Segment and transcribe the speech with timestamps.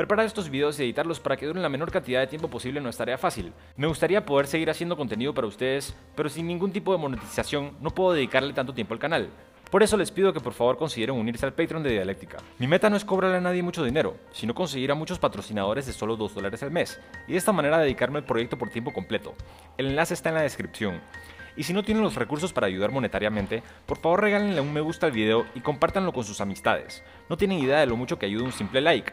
[0.00, 2.88] Preparar estos videos y editarlos para que duren la menor cantidad de tiempo posible no
[2.88, 3.52] es tarea fácil.
[3.76, 7.90] Me gustaría poder seguir haciendo contenido para ustedes, pero sin ningún tipo de monetización no
[7.90, 9.28] puedo dedicarle tanto tiempo al canal.
[9.70, 12.38] Por eso les pido que por favor consideren unirse al Patreon de Dialéctica.
[12.58, 15.92] Mi meta no es cobrarle a nadie mucho dinero, sino conseguir a muchos patrocinadores de
[15.92, 16.98] solo 2 dólares al mes,
[17.28, 19.34] y de esta manera dedicarme al proyecto por tiempo completo.
[19.76, 21.02] El enlace está en la descripción.
[21.58, 25.04] Y si no tienen los recursos para ayudar monetariamente, por favor regálenle un me gusta
[25.04, 27.02] al video y compártanlo con sus amistades.
[27.28, 29.12] No tienen idea de lo mucho que ayuda un simple like.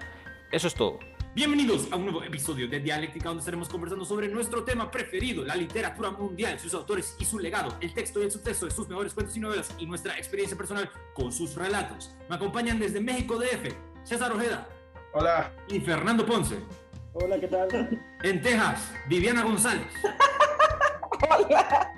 [0.49, 0.99] Eso es todo.
[1.35, 5.57] Bienvenidos a un nuevo episodio de Dialéctica donde estaremos conversando sobre nuestro tema preferido, la
[5.57, 9.13] literatura mundial, sus autores y su legado, el texto y el subtexto de sus mejores
[9.13, 12.15] cuentos y novelas y nuestra experiencia personal con sus relatos.
[12.29, 13.73] Me acompañan desde México DF,
[14.05, 14.69] César Ojeda.
[15.11, 15.51] Hola.
[15.67, 16.55] Y Fernando Ponce.
[17.11, 18.01] Hola, ¿qué tal?
[18.23, 19.87] En Texas, Viviana González.
[21.29, 21.91] Hola.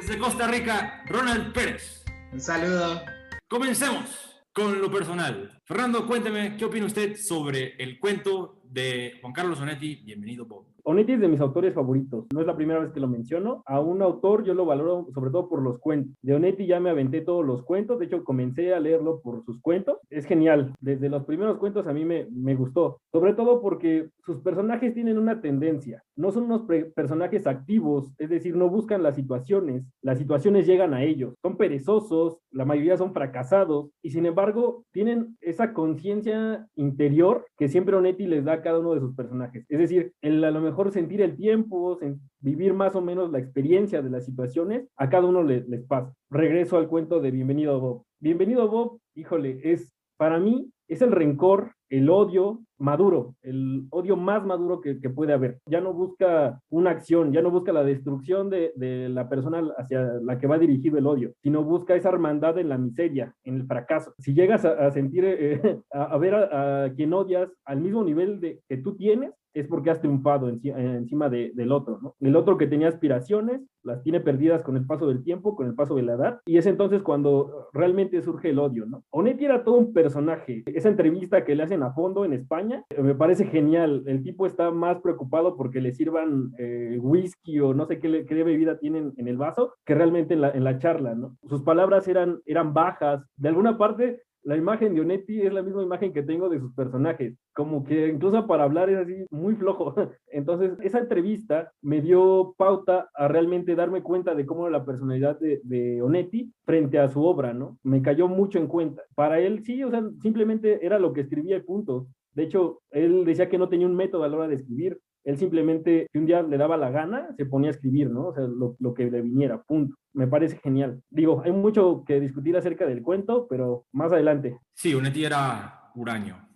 [0.00, 2.04] Desde Costa Rica, Ronald Pérez.
[2.32, 3.02] Un saludo.
[3.48, 5.60] Comencemos con lo personal.
[5.64, 9.96] Fernando, cuénteme, ¿qué opina usted sobre el cuento de Juan Carlos Onetti?
[9.96, 10.73] Bienvenido, Bob.
[10.86, 12.26] Onetti es de mis autores favoritos.
[12.34, 13.62] No es la primera vez que lo menciono.
[13.64, 16.14] A un autor yo lo valoro sobre todo por los cuentos.
[16.20, 17.98] De Onetti ya me aventé todos los cuentos.
[17.98, 19.98] De hecho, comencé a leerlo por sus cuentos.
[20.10, 20.74] Es genial.
[20.80, 23.00] Desde los primeros cuentos a mí me, me gustó.
[23.10, 26.02] Sobre todo porque sus personajes tienen una tendencia.
[26.16, 26.62] No son unos
[26.94, 29.84] personajes activos, es decir, no buscan las situaciones.
[30.02, 31.34] Las situaciones llegan a ellos.
[31.40, 37.96] Son perezosos, la mayoría son fracasados y sin embargo tienen esa conciencia interior que siempre
[37.96, 39.64] Onetti les da a cada uno de sus personajes.
[39.68, 42.00] Es decir, el a lo mejor mejor sentir el tiempo,
[42.40, 46.12] vivir más o menos la experiencia de las situaciones, a cada uno les, les pasa.
[46.30, 48.02] Regreso al cuento de Bienvenido Bob.
[48.18, 54.44] Bienvenido Bob, híjole, es para mí es el rencor, el odio maduro, el odio más
[54.44, 55.60] maduro que, puede haber.
[55.66, 58.72] Ya no busca una acción, ya no busca la destrucción de,
[59.08, 62.78] la persona hacia la que va dirigido el odio, sino busca esa hermandad en la
[62.78, 64.12] miseria, en el fracaso.
[64.18, 65.60] Si llegas a, sentir, eh,
[65.92, 70.00] a, ver a, quien odias al mismo nivel de, que tú tienes, es porque has
[70.00, 72.14] triunfado encima del otro, ¿no?
[72.20, 75.74] El otro que tenía aspiraciones, las tiene perdidas con el paso del tiempo, con el
[75.74, 79.04] paso de la edad, y es entonces cuando realmente surge el odio, ¿no?
[79.10, 80.62] Onetti era todo un personaje.
[80.66, 84.02] Esa entrevista que le hacen a fondo en España, eh, me parece genial.
[84.06, 88.44] El tipo está más preocupado porque le sirvan eh, whisky o no sé qué, qué,
[88.44, 91.36] bebida tienen en el vaso, que realmente en la, en la charla, ¿no?
[91.48, 93.24] Sus palabras eran, eran bajas.
[93.36, 96.72] De alguna parte, la imagen de Onetti es la misma imagen que tengo de sus
[96.74, 99.94] personajes, como que incluso para hablar es así muy flojo.
[100.28, 105.38] Entonces, esa entrevista me dio pauta a realmente darme cuenta de cómo era la personalidad
[105.40, 107.78] de, Onetti frente a su obra, ¿no?
[107.82, 109.02] Me cayó mucho en cuenta.
[109.14, 112.06] Para él, sí, o sea, simplemente era lo que escribía punto.
[112.34, 115.38] De hecho, él decía que no tenía un método a la hora de escribir, él
[115.38, 118.28] simplemente, si un día le daba la gana, se ponía a escribir, ¿no?
[118.28, 119.96] O sea, lo, lo, que le viniera, punto.
[120.12, 121.00] Me parece genial.
[121.10, 124.58] Digo, hay mucho que discutir acerca del cuento, pero más adelante.
[124.74, 126.46] Sí, Onetti era huraño.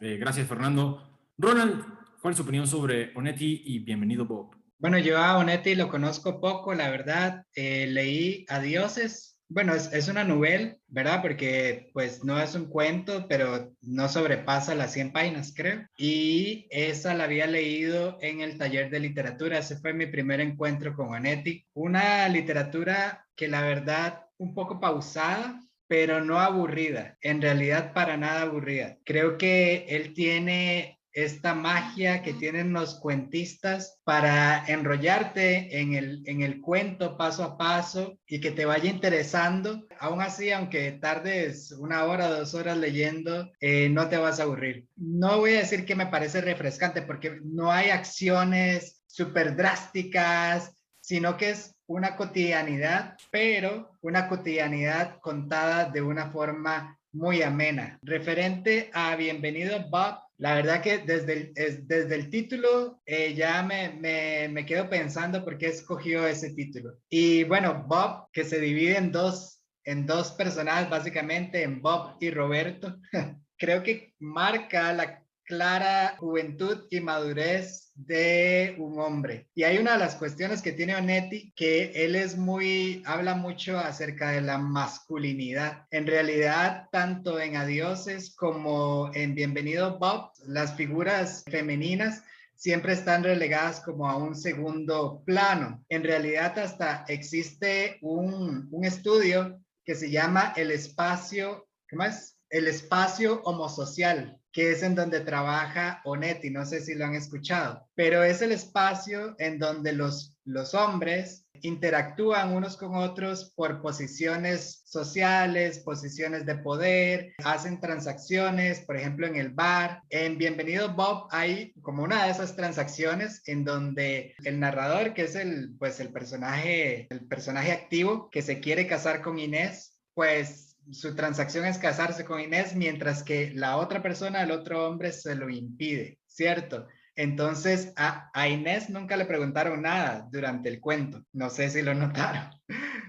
[0.00, 1.02] Eh, gracias, Fernando.
[1.38, 1.82] Ronald,
[2.20, 4.50] ¿cuál es su opinión sobre Onetti y bienvenido, Bob?
[4.78, 7.44] Bueno, yo a Onetti lo conozco poco, la verdad.
[7.54, 11.22] Eh, leí Adioses bueno, es, una novela, ¿verdad?
[11.22, 15.86] Porque pues no es un cuento, pero no sobrepasa las 100 páginas, creo.
[15.96, 19.58] Y esa la había leído en el taller de literatura.
[19.58, 21.64] Ese fue mi primer encuentro con Anetti.
[21.72, 27.16] Una literatura que la verdad un poco pausada, pero no aburrida.
[27.22, 28.98] En realidad para nada aburrida.
[29.04, 36.42] Creo que él tiene esta magia que tienen los cuentistas para enrollarte en el, en
[36.42, 39.84] el cuento paso a paso y que te vaya interesando.
[39.98, 44.86] Aún así, aunque tardes una hora, dos horas leyendo, eh, no te vas a aburrir.
[44.94, 51.36] No voy a decir que me parece refrescante porque no hay acciones súper drásticas, sino
[51.36, 57.98] que es una cotidianidad, pero una cotidianidad contada de una forma muy amena.
[58.02, 63.90] Referente a Bienvenido Bob, la verdad que desde el, desde el título eh, ya me,
[63.90, 66.94] me, me, quedo pensando por qué escogió ese título.
[67.08, 72.30] Y bueno, Bob, que se divide en dos, en dos personajes, básicamente en Bob y
[72.30, 72.96] Roberto,
[73.58, 79.48] creo que marca la clara juventud y madurez de un hombre.
[79.54, 83.78] Y hay una de las cuestiones que tiene Onetti, que él es muy, habla mucho
[83.78, 85.86] acerca de la masculinidad.
[85.90, 92.22] En realidad, tanto en Adioses como en Bienvenido Bob, las figuras femeninas
[92.54, 95.82] siempre están relegadas como a un segundo plano.
[95.88, 102.36] En realidad, hasta existe un, un estudio que se llama el espacio, ¿qué más?
[102.50, 107.86] El espacio homosocial que es en donde trabaja Onetti, no sé si lo han escuchado,
[107.94, 114.82] pero es el espacio en donde los, los hombres interactúan unos con otros por posiciones
[114.84, 120.02] sociales, posiciones de poder, hacen transacciones, por ejemplo, en el bar.
[120.10, 125.34] En Bienvenido Bob hay como una de esas transacciones en donde el narrador, que es
[125.34, 131.14] el, pues, el personaje, el personaje activo que se quiere casar con Inés, pues su
[131.14, 135.48] transacción es casarse con Inés, mientras que la otra persona, el otro hombre, se lo
[135.50, 136.86] impide, ¿cierto?
[137.18, 141.24] Entonces, a, Inés nunca le preguntaron nada durante el cuento.
[141.32, 142.48] No sé si lo notaron.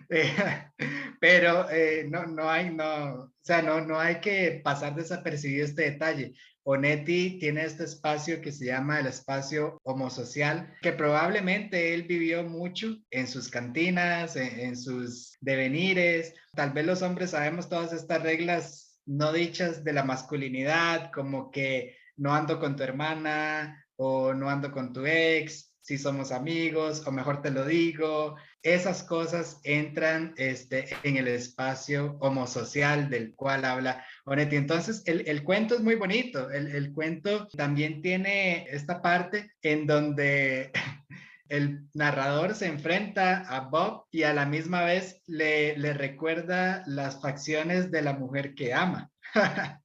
[1.20, 5.92] Pero eh, no, no hay, no, o sea, no, no hay que pasar desapercibido este
[5.92, 6.34] detalle.
[6.72, 12.96] Onetti tiene este espacio que se llama el espacio homosocial, que probablemente él vivió mucho
[13.10, 16.36] en sus cantinas, en sus devenires.
[16.54, 21.98] Tal vez los hombres sabemos todas estas reglas no dichas de la masculinidad, como que
[22.18, 27.12] no ando con tu hermana, o no ando con tu ex, si somos amigos, o
[27.12, 28.36] mejor te lo digo.
[28.62, 34.56] Esas cosas entran este, en el espacio homosocial del cual habla Onetti.
[34.56, 36.52] Entonces, el, el cuento es muy bonito.
[36.52, 40.72] El, el cuento también tiene esta parte en donde
[41.50, 47.20] el narrador se enfrenta a Bob y a la misma vez le, le recuerda las
[47.20, 49.10] facciones de la mujer que ama.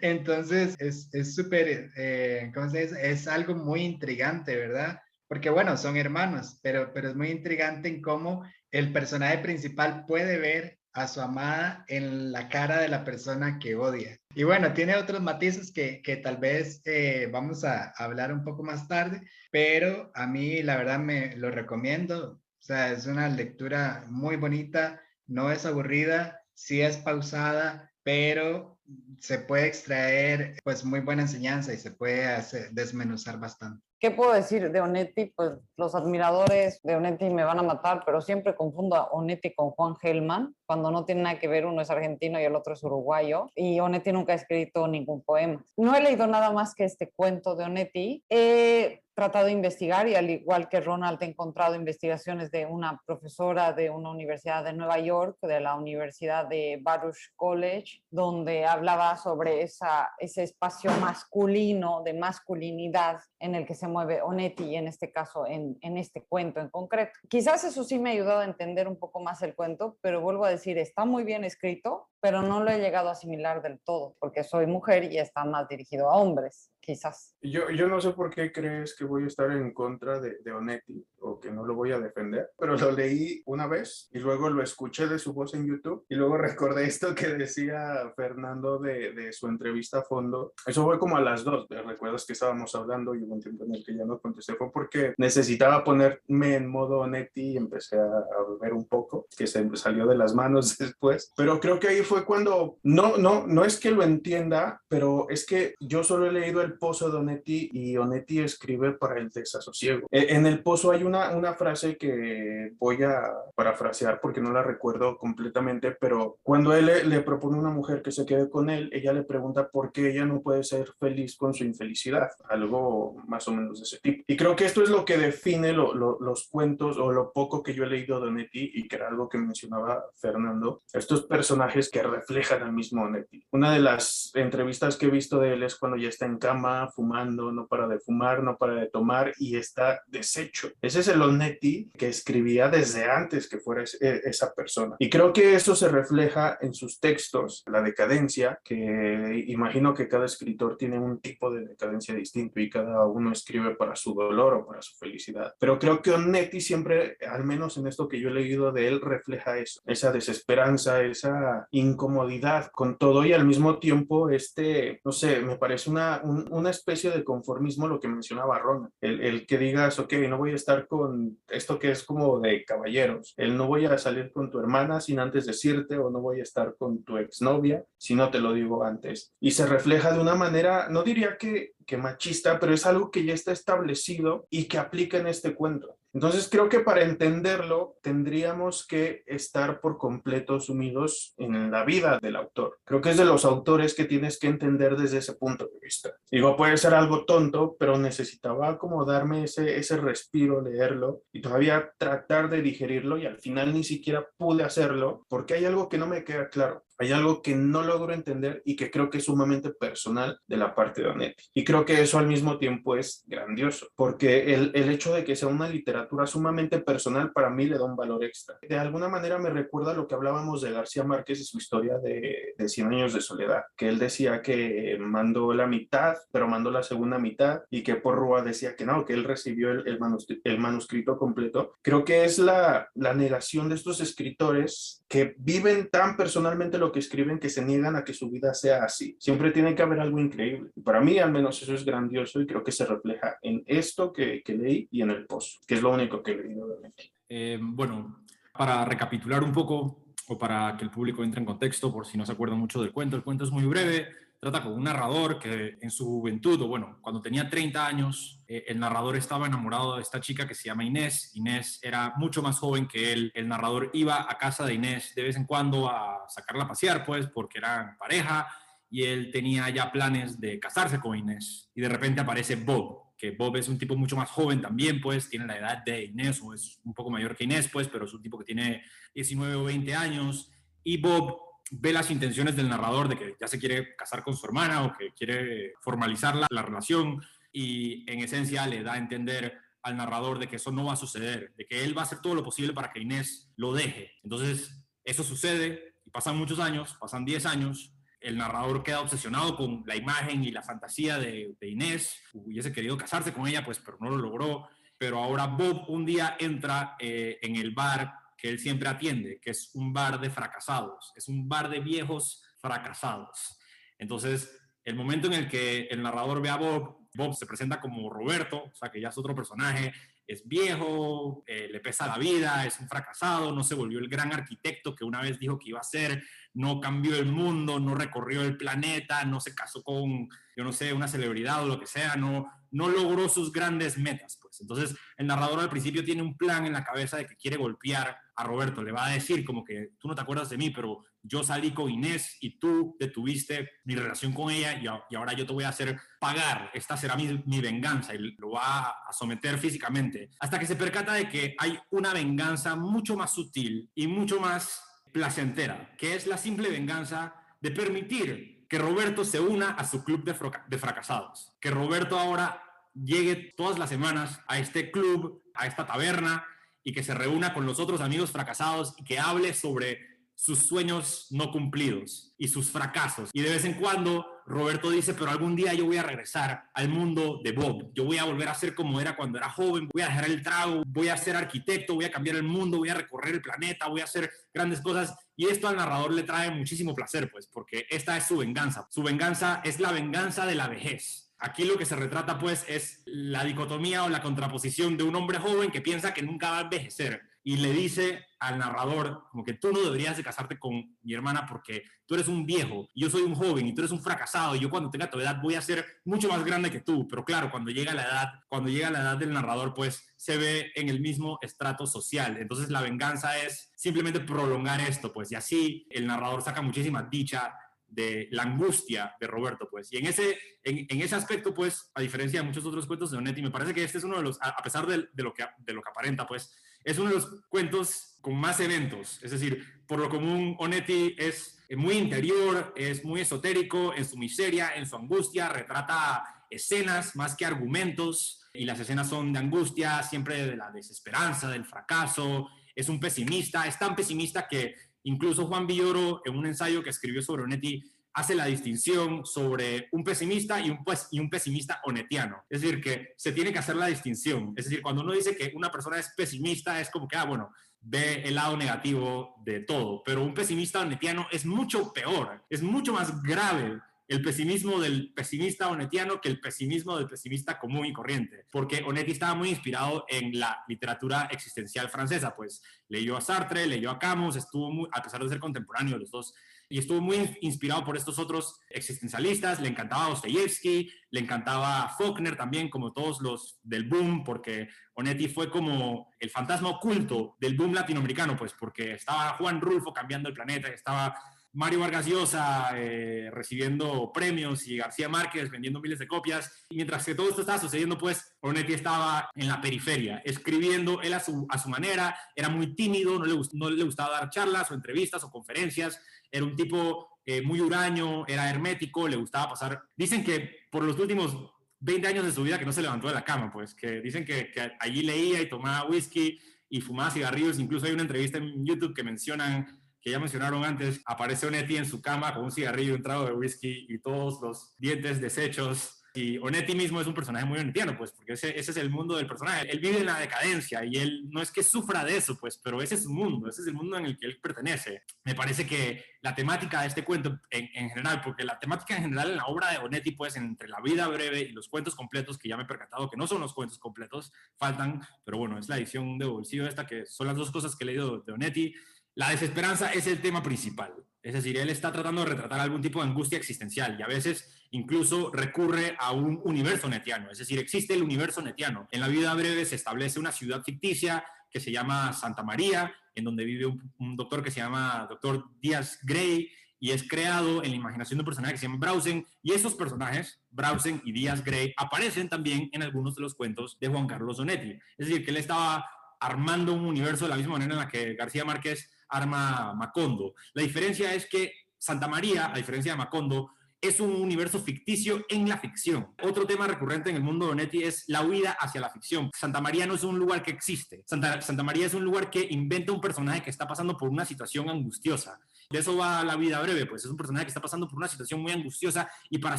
[0.00, 3.10] Entonces, es súper, eh, ¿cómo se dice?
[3.12, 4.98] Es algo muy intrigante, ¿verdad?
[5.28, 10.38] Porque bueno, son hermanos, pero, pero es muy intrigante en cómo el personaje principal puede
[10.38, 14.16] ver a su amada en la cara de la persona que odia.
[14.34, 18.62] Y bueno, tiene otros matices que, que tal vez eh, vamos a hablar un poco
[18.62, 19.20] más tarde,
[19.50, 22.40] pero a mí la verdad me lo recomiendo.
[22.58, 28.78] O sea, es una lectura muy bonita, no es aburrida, sí es pausada, pero
[29.20, 32.26] se puede extraer pues muy buena enseñanza y se puede
[32.72, 33.84] desmenuzar bastante.
[34.06, 35.32] ¿Qué puedo decir de Onetti?
[35.34, 39.72] Pues los admiradores de Onetti me van a matar, pero siempre confundo a Onetti con
[39.72, 42.84] Juan Gelman, cuando no tiene nada que ver, uno es argentino y el otro es
[42.84, 45.60] uruguayo, y Onetti nunca ha escrito ningún poema.
[45.76, 48.22] No he leído nada más que este cuento de Onetti.
[48.30, 53.72] He tratado de investigar y al igual que Ronald he encontrado investigaciones de una profesora
[53.72, 59.62] de una universidad de Nueva York, de la Universidad de Baruch College, donde hablaba sobre
[59.62, 65.46] ese espacio masculino, de masculinidad en el que se mueve Onetti y en este caso
[65.46, 67.12] en, en este cuento en concreto.
[67.30, 70.44] Quizás eso sí me ha ayudado a entender un poco más el cuento, pero vuelvo
[70.44, 74.14] a decir, está muy bien escrito, pero no lo he llegado a asimilar del todo,
[74.18, 77.36] porque soy mujer y está más dirigido a hombres quizás.
[77.42, 80.52] Yo, yo no sé por qué crees que voy a estar en contra de, de
[80.52, 84.48] Onetti o que no lo voy a defender, pero lo leí una vez y luego
[84.48, 89.12] lo escuché de su voz en YouTube y luego recordé esto que decía Fernando de,
[89.12, 90.52] de su entrevista a fondo.
[90.66, 93.74] Eso fue como a las dos, recuerdas que estábamos hablando y hubo un tiempo en
[93.74, 98.04] el que ya no contesté, fue porque necesitaba ponerme en modo Onetti y empecé a,
[98.04, 102.02] a ver un poco, que se salió de las manos después, pero creo que ahí
[102.02, 106.32] fue cuando, no, no, no es que lo entienda, pero es que yo solo he
[106.32, 110.06] leído el pozo de Onetti y Onetti escribe para el desasosiego.
[110.10, 114.62] E, en el pozo hay una, una frase que voy a parafrasear porque no la
[114.62, 118.70] recuerdo completamente, pero cuando él le, le propone a una mujer que se quede con
[118.70, 123.16] él, ella le pregunta por qué ella no puede ser feliz con su infelicidad, algo
[123.26, 124.24] más o menos de ese tipo.
[124.26, 127.62] Y creo que esto es lo que define lo, lo, los cuentos o lo poco
[127.62, 131.90] que yo he leído de Onetti y que era algo que mencionaba Fernando, estos personajes
[131.90, 133.44] que reflejan al mismo Onetti.
[133.52, 136.88] Una de las entrevistas que he visto de él es cuando ya está en cama
[136.94, 140.70] fumando, no para de fumar, no para de tomar y está deshecho.
[140.96, 144.96] Ese es el Onetti que escribía desde antes que fuera e, esa persona.
[144.98, 150.24] Y creo que eso se refleja en sus textos, la decadencia, que imagino que cada
[150.24, 154.66] escritor tiene un tipo de decadencia distinto y cada uno escribe para su dolor o
[154.66, 155.54] para su felicidad.
[155.60, 159.02] Pero creo que Onetti siempre, al menos en esto que yo he leído de él,
[159.02, 165.40] refleja eso, esa desesperanza, esa incomodidad con todo y al mismo tiempo este, no sé,
[165.40, 169.58] me parece una, un, una especie de conformismo, lo que mencionaba Ron, el, el, que
[169.58, 173.66] digas, ok, no voy a estar con esto que es como de caballeros, el no
[173.66, 177.02] voy a salir con tu hermana sin antes decirte o no voy a estar con
[177.04, 179.32] tu exnovia si no te lo digo antes.
[179.40, 183.24] Y se refleja de una manera, no diría que, que machista, pero es algo que
[183.24, 185.98] ya está establecido y que aplica en este cuento.
[186.16, 192.36] Entonces creo que para entenderlo tendríamos que estar por completo sumidos en la vida del
[192.36, 192.78] autor.
[192.84, 196.14] Creo que es de los autores que tienes que entender desde ese punto de vista.
[196.30, 201.92] Digo, puede ser algo tonto, pero necesitaba como darme ese, ese respiro, leerlo y todavía
[201.98, 206.06] tratar de digerirlo y al final ni siquiera pude hacerlo porque hay algo que no
[206.06, 206.85] me queda claro.
[206.98, 210.74] Hay algo que no logro entender y que creo que es sumamente personal de la
[210.74, 211.44] parte de Onetti.
[211.54, 215.36] Y creo que eso al mismo tiempo es grandioso, porque el, el hecho de que
[215.36, 218.58] sea una literatura sumamente personal para mí le da un valor extra.
[218.62, 222.54] De alguna manera me recuerda lo que hablábamos de García Márquez y su historia de,
[222.56, 226.82] de 100 años de soledad, que él decía que mandó la mitad, pero mandó la
[226.82, 230.58] segunda mitad y que Porrúa decía que no, que él recibió el, el, manuscrito, el
[230.58, 231.74] manuscrito completo.
[231.82, 236.98] Creo que es la, la negación de estos escritores que viven tan personalmente lo que
[236.98, 239.16] escriben que se niegan a que su vida sea así.
[239.18, 240.70] Siempre tiene que haber algo increíble.
[240.84, 244.42] Para mí al menos eso es grandioso y creo que se refleja en esto que,
[244.42, 247.12] que leí y en el post, que es lo único que Onetti.
[247.28, 252.06] Eh, bueno, para recapitular un poco o para que el público entre en contexto, por
[252.06, 254.08] si no se acuerdan mucho del cuento, el cuento es muy breve,
[254.40, 258.64] trata con un narrador que en su juventud, o bueno, cuando tenía 30 años, eh,
[258.68, 261.32] el narrador estaba enamorado de esta chica que se llama Inés.
[261.34, 263.32] Inés era mucho más joven que él.
[263.34, 267.04] El narrador iba a casa de Inés de vez en cuando a sacarla a pasear,
[267.04, 268.46] pues, porque eran pareja
[268.90, 271.70] y él tenía ya planes de casarse con Inés.
[271.74, 275.28] Y de repente aparece Bob, que Bob es un tipo mucho más joven también, pues,
[275.28, 278.12] tiene la edad de Inés o es un poco mayor que Inés, pues, pero es
[278.12, 280.50] un tipo que tiene 19 o 20 años.
[280.84, 284.46] Y Bob ve las intenciones del narrador de que ya se quiere casar con su
[284.46, 287.20] hermana o que quiere formalizar la, la, relación
[287.52, 290.96] y en esencia le da a entender al narrador de que eso no va a
[290.96, 294.12] suceder, de que él va a hacer todo lo posible para que Inés lo deje.
[294.22, 299.84] Entonces, eso sucede y pasan muchos años, pasan 10 años, el narrador queda obsesionado con
[299.86, 303.98] la imagen y la fantasía de, de Inés, hubiese querido casarse con ella, pues, pero
[304.00, 304.68] no lo logró.
[304.98, 309.50] Pero ahora Bob un día entra eh, en el bar que él siempre atiende, que
[309.50, 313.58] es un bar de fracasados, es un bar de viejos fracasados.
[313.98, 314.50] Entonces,
[314.84, 318.64] el momento en el que el narrador ve a Bob, Bob se presenta como Roberto,
[318.64, 319.92] o sea que ya es otro personaje,
[320.26, 324.32] es viejo, eh, le pesa la vida, es un fracasado, no se volvió el gran
[324.32, 328.42] arquitecto que una vez dijo que iba a ser, no cambió el mundo, no recorrió
[328.42, 332.16] el planeta, no se casó con, yo no sé, una celebridad o lo que sea,
[332.16, 334.38] no, no logró sus grandes metas.
[334.42, 334.60] Pues.
[334.60, 338.18] Entonces, el narrador al principio tiene un plan en la cabeza de que quiere golpear
[338.36, 341.04] a Roberto, le va a decir como que tú no te acuerdas de mí, pero
[341.22, 345.54] yo salí con Inés y tú detuviste mi relación con ella y, ahora yo te
[345.54, 350.58] voy a hacer pagar, esta será mi, venganza y lo va a someter físicamente, hasta
[350.58, 355.94] que se percata de que hay una venganza mucho más sutil y mucho más placentera,
[355.96, 360.78] que es la simple venganza de permitir que Roberto se una a su club de
[360.78, 362.62] fracasados, que Roberto ahora
[362.94, 366.44] llegue todas las semanas a este club, a esta taberna,
[366.86, 369.98] y que se reúna con los otros amigos fracasados y que hable sobre
[370.36, 373.30] sus sueños no cumplidos y sus fracasos.
[373.32, 376.88] Y de vez en cuando Roberto dice, pero algún día yo voy a regresar al
[376.88, 377.90] mundo de Bob.
[377.92, 380.44] Yo voy a volver a ser como era cuando era joven, voy a dejar el
[380.44, 383.88] trago, voy a ser arquitecto, voy a cambiar el mundo, voy a recorrer el planeta,
[383.88, 385.12] voy a hacer grandes cosas.
[385.34, 388.86] Y esto al narrador le trae muchísimo placer, pues, porque esta es su venganza.
[388.92, 391.25] Su venganza es la venganza de la vejez.
[391.38, 395.38] Aquí lo que se retrata pues es la dicotomía o la contraposición de un hombre
[395.38, 399.52] joven que piensa que nunca va a envejecer y le dice al narrador como que
[399.52, 403.10] tú no deberías de casarte con mi hermana porque tú eres un viejo y yo
[403.10, 405.54] soy un joven y tú eres un fracasado y yo cuando tenga tu edad voy
[405.54, 408.90] a ser mucho más grande que tú, pero claro, cuando llega la edad, cuando llega
[408.90, 413.38] la edad del narrador pues se ve en el mismo estrato social, entonces la venganza
[413.38, 417.54] es simplemente prolongar esto pues y así el narrador saca muchísima dicha
[417.96, 419.90] de la angustia de Roberto, pues.
[419.90, 423.40] Y en ese, en, ese aspecto, pues, a diferencia de muchos otros cuentos de Onetti,
[423.40, 425.80] me parece que este es uno de los, a, pesar de, lo que, de lo
[425.80, 429.18] que aparenta, pues, es uno de los cuentos con más eventos.
[429.22, 434.76] Es decir, por lo común, Onetti es muy interior, es muy esotérico en su miseria,
[434.76, 440.46] en su angustia, retrata escenas más que argumentos, y las escenas son de angustia, siempre
[440.46, 444.74] de la desesperanza, del fracaso, es un pesimista, es tan pesimista que
[445.06, 447.80] Incluso Juan Villoro, en un ensayo que escribió sobre Onetti,
[448.12, 452.44] hace la distinción sobre un pesimista y un, pues, y un pesimista onetiano.
[452.50, 454.52] Es decir, que se tiene que hacer la distinción.
[454.56, 457.52] Es decir, cuando uno dice que una persona es pesimista, es como que, ah, bueno,
[457.80, 460.02] ve el lado negativo de todo.
[460.04, 465.68] Pero un pesimista onetiano es mucho peor, es mucho más grave el pesimismo del pesimista
[465.68, 470.38] onetiano que el pesimismo del pesimista común y corriente, porque Onetti estaba muy inspirado en
[470.38, 475.22] la literatura existencial francesa, pues leyó a Sartre, leyó a Camus, estuvo muy, a pesar
[475.22, 476.34] de ser contemporáneo de los dos,
[476.68, 482.68] y estuvo muy inspirado por estos otros existencialistas, le encantaba Dostoyevsky, le encantaba Faulkner también,
[482.68, 488.36] como todos los del boom, porque Onetti fue como el fantasma oculto del boom latinoamericano,
[488.36, 491.16] pues porque estaba Juan Rulfo cambiando el planeta, estaba
[491.56, 496.66] Mario Vargas Llosa eh, recibiendo premios y García Márquez vendiendo miles de copias.
[496.68, 501.14] Y mientras que todo esto estaba sucediendo, pues Onetti estaba en la periferia, escribiendo él
[501.14, 504.70] a su, a su manera, era muy tímido, no le, no le gustaba dar charlas
[504.70, 505.98] o entrevistas o conferencias,
[506.30, 509.82] era un tipo eh, muy huraño, era hermético, le gustaba pasar.
[509.96, 511.38] Dicen que por los últimos
[511.80, 514.26] 20 años de su vida que no se levantó de la cama, pues que dicen
[514.26, 517.58] que, que allí leía y tomaba whisky y fumaba cigarrillos.
[517.58, 521.84] Incluso hay una entrevista en YouTube que mencionan que ya mencionaron antes, aparece Onetti en
[521.84, 526.38] su cama con un cigarrillo, un trago de whisky y todos los dientes deshechos y
[526.38, 529.26] Onetti mismo es un personaje muy onetiano, pues, porque ese, ese, es el mundo del
[529.26, 529.70] personaje.
[529.70, 532.80] Él vive en la decadencia y él no es que sufra de eso, pues, pero
[532.80, 535.02] ese es su mundo, ese es el mundo en el que él pertenece.
[535.24, 539.02] Me parece que la temática de este cuento en, en general, porque la temática en
[539.02, 542.38] general en la obra de Onetti, pues, entre la vida breve y los cuentos completos,
[542.38, 545.68] que ya me he percatado que no son los cuentos completos, faltan, pero bueno, es
[545.68, 548.74] la edición de bolsillo esta, que son las dos cosas que he leído de Onetti.
[549.16, 550.92] La desesperanza es el tema principal.
[551.22, 554.54] Es decir, él está tratando de retratar algún tipo de angustia existencial y a veces
[554.72, 557.30] incluso recurre a un universo netiano.
[557.30, 558.86] Es decir, existe el universo netiano.
[558.90, 563.24] En la vida breve se establece una ciudad ficticia que se llama Santa María, en
[563.24, 567.76] donde vive un, doctor que se llama doctor Díaz Gray y es creado en la
[567.76, 569.26] imaginación de un personaje que se llama Brausen.
[569.42, 573.88] Y esos personajes, Brausen y Díaz Gray, aparecen también en algunos de los cuentos de
[573.88, 574.78] Juan Carlos Donetti.
[574.98, 575.88] Es decir, que él estaba
[576.20, 580.34] armando un universo de la misma manera en la que García Márquez arma Macondo.
[580.54, 585.48] La diferencia es que Santa María, a diferencia de Macondo, es un universo ficticio en
[585.48, 586.14] la ficción.
[586.22, 589.30] Otro tema recurrente en el mundo de Onetti es la huida hacia la ficción.
[589.34, 591.04] Santa María no es un lugar que existe.
[591.06, 594.24] Santa, Santa María es un lugar que inventa un personaje que está pasando por una
[594.24, 595.38] situación angustiosa.
[595.70, 598.08] De eso va la vida breve, pues es un personaje que está pasando por una
[598.08, 599.58] situación muy angustiosa y para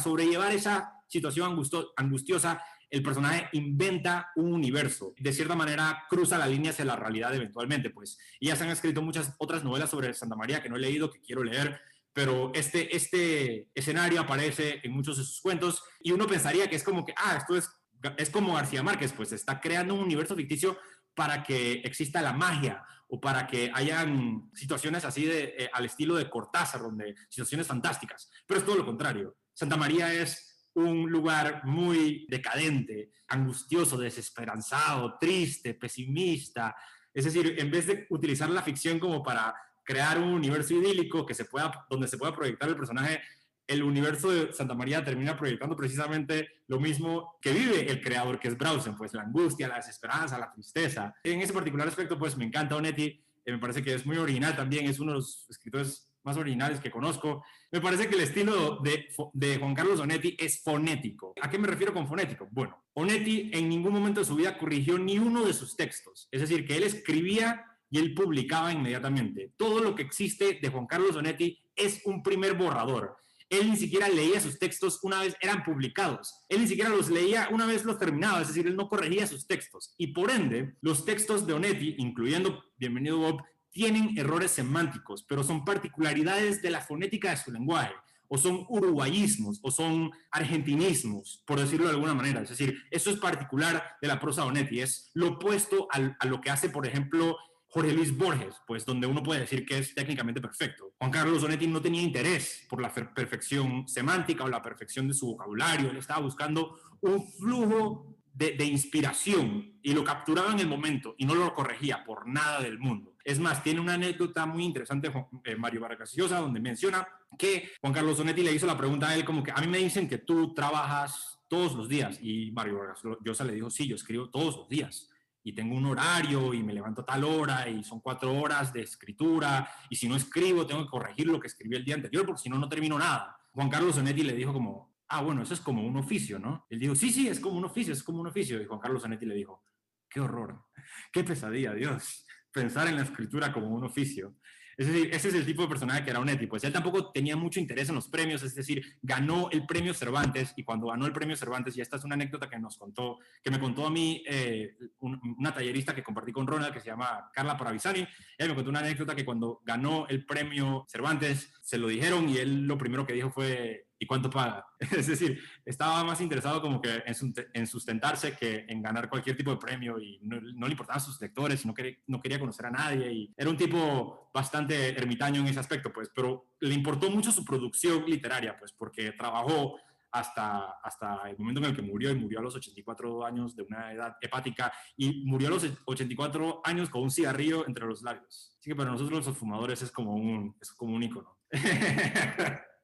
[0.00, 1.58] sobrellevar esa situación
[1.96, 5.14] angustiosa, el personaje inventa un universo.
[5.18, 8.18] De cierta manera, cruza la línea hacia la realidad eventualmente, pues.
[8.40, 11.10] Y ya se han escrito muchas otras novelas sobre Santa María que no he leído,
[11.10, 11.80] que quiero leer,
[12.12, 16.82] pero este, este escenario aparece en muchos de sus cuentos y uno pensaría que es
[16.82, 17.70] como que, ah, esto es,
[18.16, 20.78] es como García Márquez, pues está creando un universo ficticio
[21.14, 26.14] para que exista la magia o para que hayan situaciones así de, eh, al estilo
[26.14, 28.30] de Cortázar, donde situaciones fantásticas.
[28.46, 29.36] Pero es todo lo contrario.
[29.54, 30.47] Santa María es
[30.78, 36.76] un lugar muy decadente, angustioso, desesperanzado, triste, pesimista.
[37.12, 39.54] Es decir, en vez de utilizar la ficción como para
[39.84, 43.20] crear un universo idílico que se pueda, donde se pueda proyectar el personaje,
[43.66, 48.48] el universo de Santa María termina proyectando precisamente lo mismo que vive el creador, que
[48.48, 51.14] es Brausen, pues la angustia, la desesperanza, la tristeza.
[51.22, 54.56] En ese particular aspecto, pues me encanta Onetti, eh, me parece que es muy original
[54.56, 57.44] también, es uno de los escritores más originales que conozco.
[57.70, 61.34] Me parece que el estilo de, de Juan Carlos Onetti es fonético.
[61.40, 62.48] ¿A qué me refiero con fonético?
[62.50, 66.40] Bueno, Onetti en ningún momento de su vida corrigió ni uno de sus textos, es
[66.40, 69.52] decir, que él escribía y él publicaba inmediatamente.
[69.56, 73.16] Todo lo que existe de Juan Carlos Donetti es un primer borrador.
[73.50, 76.44] Él ni siquiera leía sus textos una vez eran publicados.
[76.50, 79.46] Él ni siquiera los leía una vez los terminaba, es decir, él no corregía sus
[79.46, 79.94] textos.
[79.96, 83.42] Y por ende, los textos de Onetti, incluyendo Bienvenido Bob,
[83.78, 87.94] tienen errores semánticos, pero son particularidades de la fonética de su lenguaje,
[88.26, 92.42] o son uruguayismos, o son argentinismos, por decirlo de alguna manera.
[92.42, 96.40] Es decir, eso es particular de la prosa de Onetti, es lo opuesto a lo
[96.40, 97.36] que hace, por ejemplo,
[97.68, 100.94] Jorge Luis Borges, pues donde uno puede decir que es técnicamente perfecto.
[100.98, 105.28] Juan Carlos Donetti no tenía interés por la perfección semántica o la perfección de su
[105.28, 111.26] vocabulario, él estaba buscando un flujo de, inspiración y lo capturaba en el momento y
[111.26, 113.16] no lo corregía por nada del mundo.
[113.28, 115.12] Es más, tiene una anécdota muy interesante
[115.44, 117.06] eh, Mario Vargas Llosa donde menciona
[117.38, 119.76] que Juan Carlos Donetti le hizo la pregunta a él como que a mí me
[119.76, 123.96] dicen que tú trabajas todos los días y Mario Vargas Llosa le dijo, sí, yo
[123.96, 125.10] escribo todos los días
[125.44, 128.80] y tengo un horario y me levanto a tal hora y son cuatro horas de
[128.80, 132.40] escritura y si no escribo tengo que corregir lo que escribí el día anterior porque
[132.40, 133.36] si no, no termino nada.
[133.52, 136.64] Juan Carlos Zanetti le dijo como, ah, bueno, eso es como un oficio, ¿no?
[136.70, 138.58] Él dijo, sí, sí, es como un oficio, es como un oficio.
[138.58, 139.62] Y Juan Carlos Zanetti le dijo,
[140.08, 140.64] qué horror,
[141.12, 144.34] qué pesadilla, Dios, pensar en la escritura como un oficio.
[144.78, 146.46] Es decir, ese es el tipo de personaje que era Onetti.
[146.46, 150.52] Pues él tampoco tenía mucho interés en los premios, es decir, ganó el premio Cervantes
[150.54, 153.50] y cuando ganó el premio Cervantes, y esta es una anécdota que nos contó, que
[153.50, 157.56] me contó a mí eh, una tallerista que compartí con Ronald, que se llama Carla
[157.56, 158.06] Paravisani,
[158.38, 162.36] ella me contó una anécdota que cuando ganó el premio Cervantes, se lo dijeron y
[162.36, 164.66] él lo primero que dijo fue, ¿y cuánto paga?
[164.78, 169.56] Es decir, estaba más interesado como que en, sustentarse que en ganar cualquier tipo de
[169.56, 173.34] premio y no, le importaban sus lectores, no quería, no quería conocer a nadie y
[173.36, 178.04] era un tipo bastante ermitaño en ese aspecto, pues, pero le importó mucho su producción
[178.06, 179.76] literaria, pues, porque trabajó
[180.10, 183.62] hasta, hasta el momento en el que murió, y murió a los 84 años de
[183.62, 188.56] una edad hepática, y murió a los 84 años con un cigarrillo entre los labios.
[188.58, 191.36] Así que para nosotros los fumadores es como un, es como un ícono.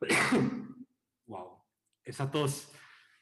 [1.26, 1.62] wow,
[2.04, 2.72] esa tos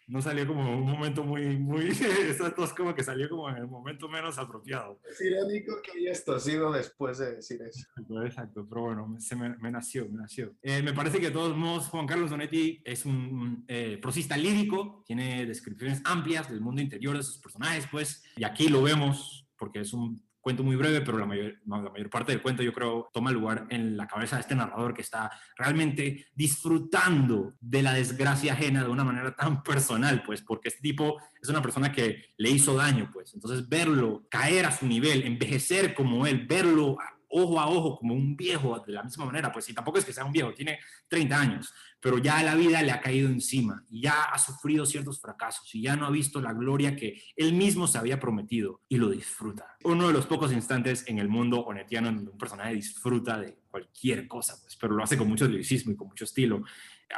[0.07, 1.89] no salió como un momento muy, muy,
[2.29, 5.01] esa tos como que salió como en el momento menos apropiado.
[5.09, 7.87] Es irónico que haya tosido después de decir eso.
[8.25, 10.55] Exacto, pero bueno, se me, me nació, me nació.
[10.63, 15.03] Eh, me parece que de todos modos Juan Carlos Donetti es un eh, prosista lírico,
[15.07, 19.81] tiene descripciones amplias del mundo interior de sus personajes, pues, y aquí lo vemos porque
[19.81, 23.09] es un cuento muy breve, pero la mayor, la mayor parte del cuento yo creo
[23.15, 28.53] toma lugar en la cabeza de este narrador que está realmente disfrutando de la desgracia
[28.53, 32.51] ajena de una manera tan personal, pues, porque este tipo es una persona que le
[32.51, 33.33] hizo daño, pues.
[33.33, 36.99] Entonces, verlo caer a su nivel, envejecer como él, verlo
[37.37, 40.13] ojo a ojo como un viejo de la misma manera, pues y tampoco es que
[40.13, 44.03] sea un viejo, tiene 30 años, pero ya la vida le ha caído encima y
[44.03, 47.89] ya ha sufrido ciertos fracasos y ya no ha visto la gloria que él mismo
[47.89, 49.77] se había prometido y lo disfruta.
[49.83, 53.59] Uno de los pocos instantes en el mundo onetiano en donde un personaje disfruta de
[53.69, 56.63] cualquier cosa, pues, pero lo hace con mucho lirismo y con mucho estilo.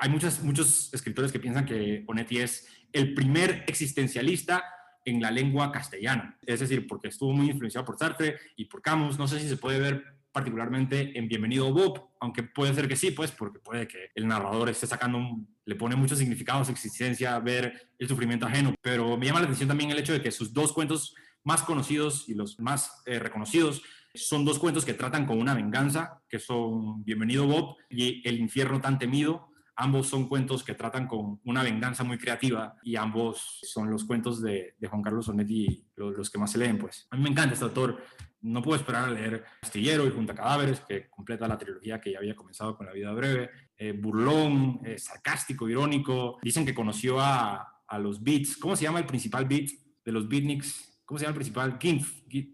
[0.00, 4.64] Hay muchos, muchos escritores que piensan que Onetti es el primer existencialista
[5.06, 6.38] en la lengua castellana.
[6.44, 9.18] Es decir, porque estuvo muy influenciado por Sartre y por Camus.
[9.18, 13.12] No sé si se puede ver particularmente en Bienvenido Bob, aunque puede ser que sí,
[13.12, 15.18] pues, porque puede que el narrador esté sacando,
[15.64, 19.68] le pone muchos significados a existencia, ver el sufrimiento ajeno, pero me llama la atención
[19.68, 23.82] también el hecho de que sus dos cuentos más conocidos y los más eh, reconocidos
[24.14, 28.80] son dos cuentos que tratan con una venganza, que son Bienvenido Bob y El infierno
[28.80, 33.90] tan temido, Ambos son cuentos que tratan con una venganza muy creativa y ambos son
[33.90, 36.78] los cuentos de, Juan Carlos Sonetti los, los, que más se leen.
[36.78, 37.06] Pues.
[37.10, 38.02] A mí me encanta este autor.
[38.40, 42.18] No puedo esperar a leer Astillero y Junta Cadáveres, que completa la trilogía que ya
[42.18, 43.50] había comenzado con La vida breve.
[43.76, 46.38] Eh, burlón, eh, sarcástico, irónico.
[46.40, 48.56] Dicen que conoció a, a, los Beats.
[48.56, 49.68] ¿Cómo se llama el principal Beat
[50.04, 51.02] de los Beatniks?
[51.04, 51.78] ¿Cómo se llama el principal?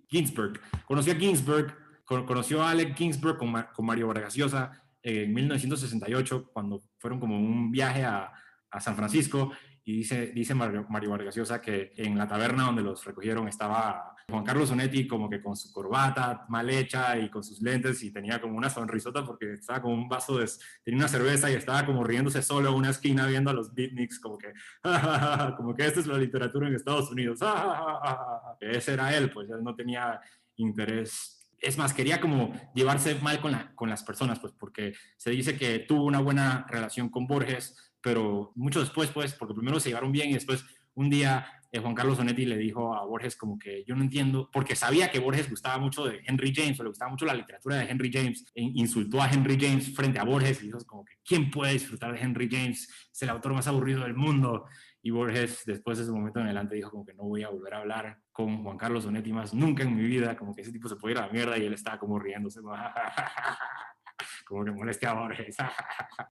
[0.08, 0.60] Ginsberg.
[0.86, 6.84] Conoció a Ginsberg, conoció a Alec Ginsberg con, con Mario Vargas Llosa en 1968, cuando
[6.98, 8.32] fueron como un viaje a,
[8.70, 9.52] a San Francisco,
[9.84, 14.14] y dice, dice Mario, Mario Vargas Llosa que en la taberna donde los recogieron estaba
[14.28, 18.12] Juan Carlos Onetti como que con su corbata mal hecha y con sus lentes y
[18.12, 20.48] tenía como una sonrisota porque estaba con un vaso de,
[20.84, 24.20] tenía una cerveza y estaba como riéndose solo en una esquina viendo a los beatniks
[24.20, 24.52] como que,
[25.56, 27.40] como que esta es la literatura en Estados Unidos.
[28.60, 30.20] Ese era él, pues él no tenía
[30.56, 35.30] interés es más, quería como llevarse mal con, la, con las personas, pues porque se
[35.30, 39.88] dice que tuvo una buena relación con Borges, pero mucho después, pues, porque primero se
[39.88, 43.58] llevaron bien y después un día eh, Juan Carlos Onetti le dijo a Borges como
[43.58, 46.90] que yo no entiendo, porque sabía que Borges gustaba mucho de Henry James o le
[46.90, 50.62] gustaba mucho la literatura de Henry James, e insultó a Henry James frente a Borges
[50.62, 52.88] y dijo como que ¿quién puede disfrutar de Henry James?
[53.10, 54.66] Es el autor más aburrido del mundo.
[55.04, 57.74] Y Borges, después de ese momento en adelante, dijo como que no voy a volver
[57.74, 60.88] a hablar con Juan Carlos Donetti más nunca en mi vida, como que ese tipo
[60.88, 62.60] se puede ir a la mierda y él estaba como riéndose,
[64.46, 65.56] como que moleste a Borges.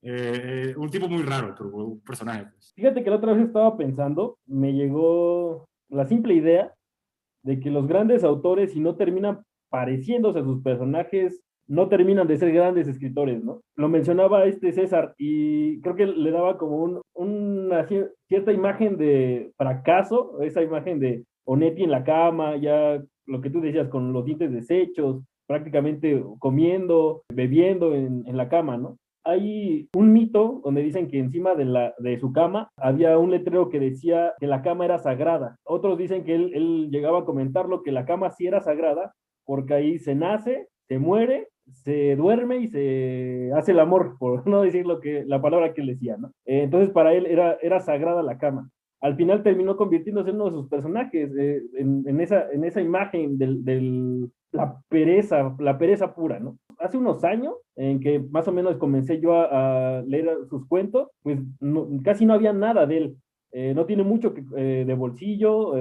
[0.03, 2.45] Eh, un tipo muy raro, un personaje.
[2.45, 2.73] Pues.
[2.75, 6.73] Fíjate que la otra vez estaba pensando, me llegó la simple idea
[7.43, 12.35] de que los grandes autores, si no terminan pareciéndose a sus personajes, no terminan de
[12.35, 13.61] ser grandes escritores, ¿no?
[13.77, 17.87] Lo mencionaba este César y creo que le daba como un, una
[18.27, 23.61] cierta imagen de fracaso, esa imagen de Onetti en la cama, ya lo que tú
[23.61, 28.97] decías, con los dientes deshechos, prácticamente comiendo, bebiendo en, la cama, ¿no?
[29.23, 34.33] Hay un mito donde dicen que encima de su cama había un letrero que decía
[34.41, 35.55] que la cama era sagrada.
[35.63, 39.13] Otros dicen que él, él llegaba a comentarlo que la cama sí era sagrada
[39.45, 41.47] porque ahí se nace, se muere
[41.83, 45.81] se duerme y se hace el amor, por no decir lo que, la palabra que
[45.81, 46.29] él decía, ¿no?
[46.45, 48.69] Eh, entonces para él era, era sagrada la cama.
[49.01, 53.35] Al final terminó convirtiéndose en uno de sus personajes, eh, en, esa, en esa imagen
[53.37, 56.57] de la pereza, la pereza pura, ¿no?
[56.77, 61.39] Hace unos años, en que más o menos comencé yo a, leer sus cuentos, pues
[62.03, 63.17] casi no había nada de él.
[63.53, 65.73] Eh, no tiene mucho que, de bolsillo,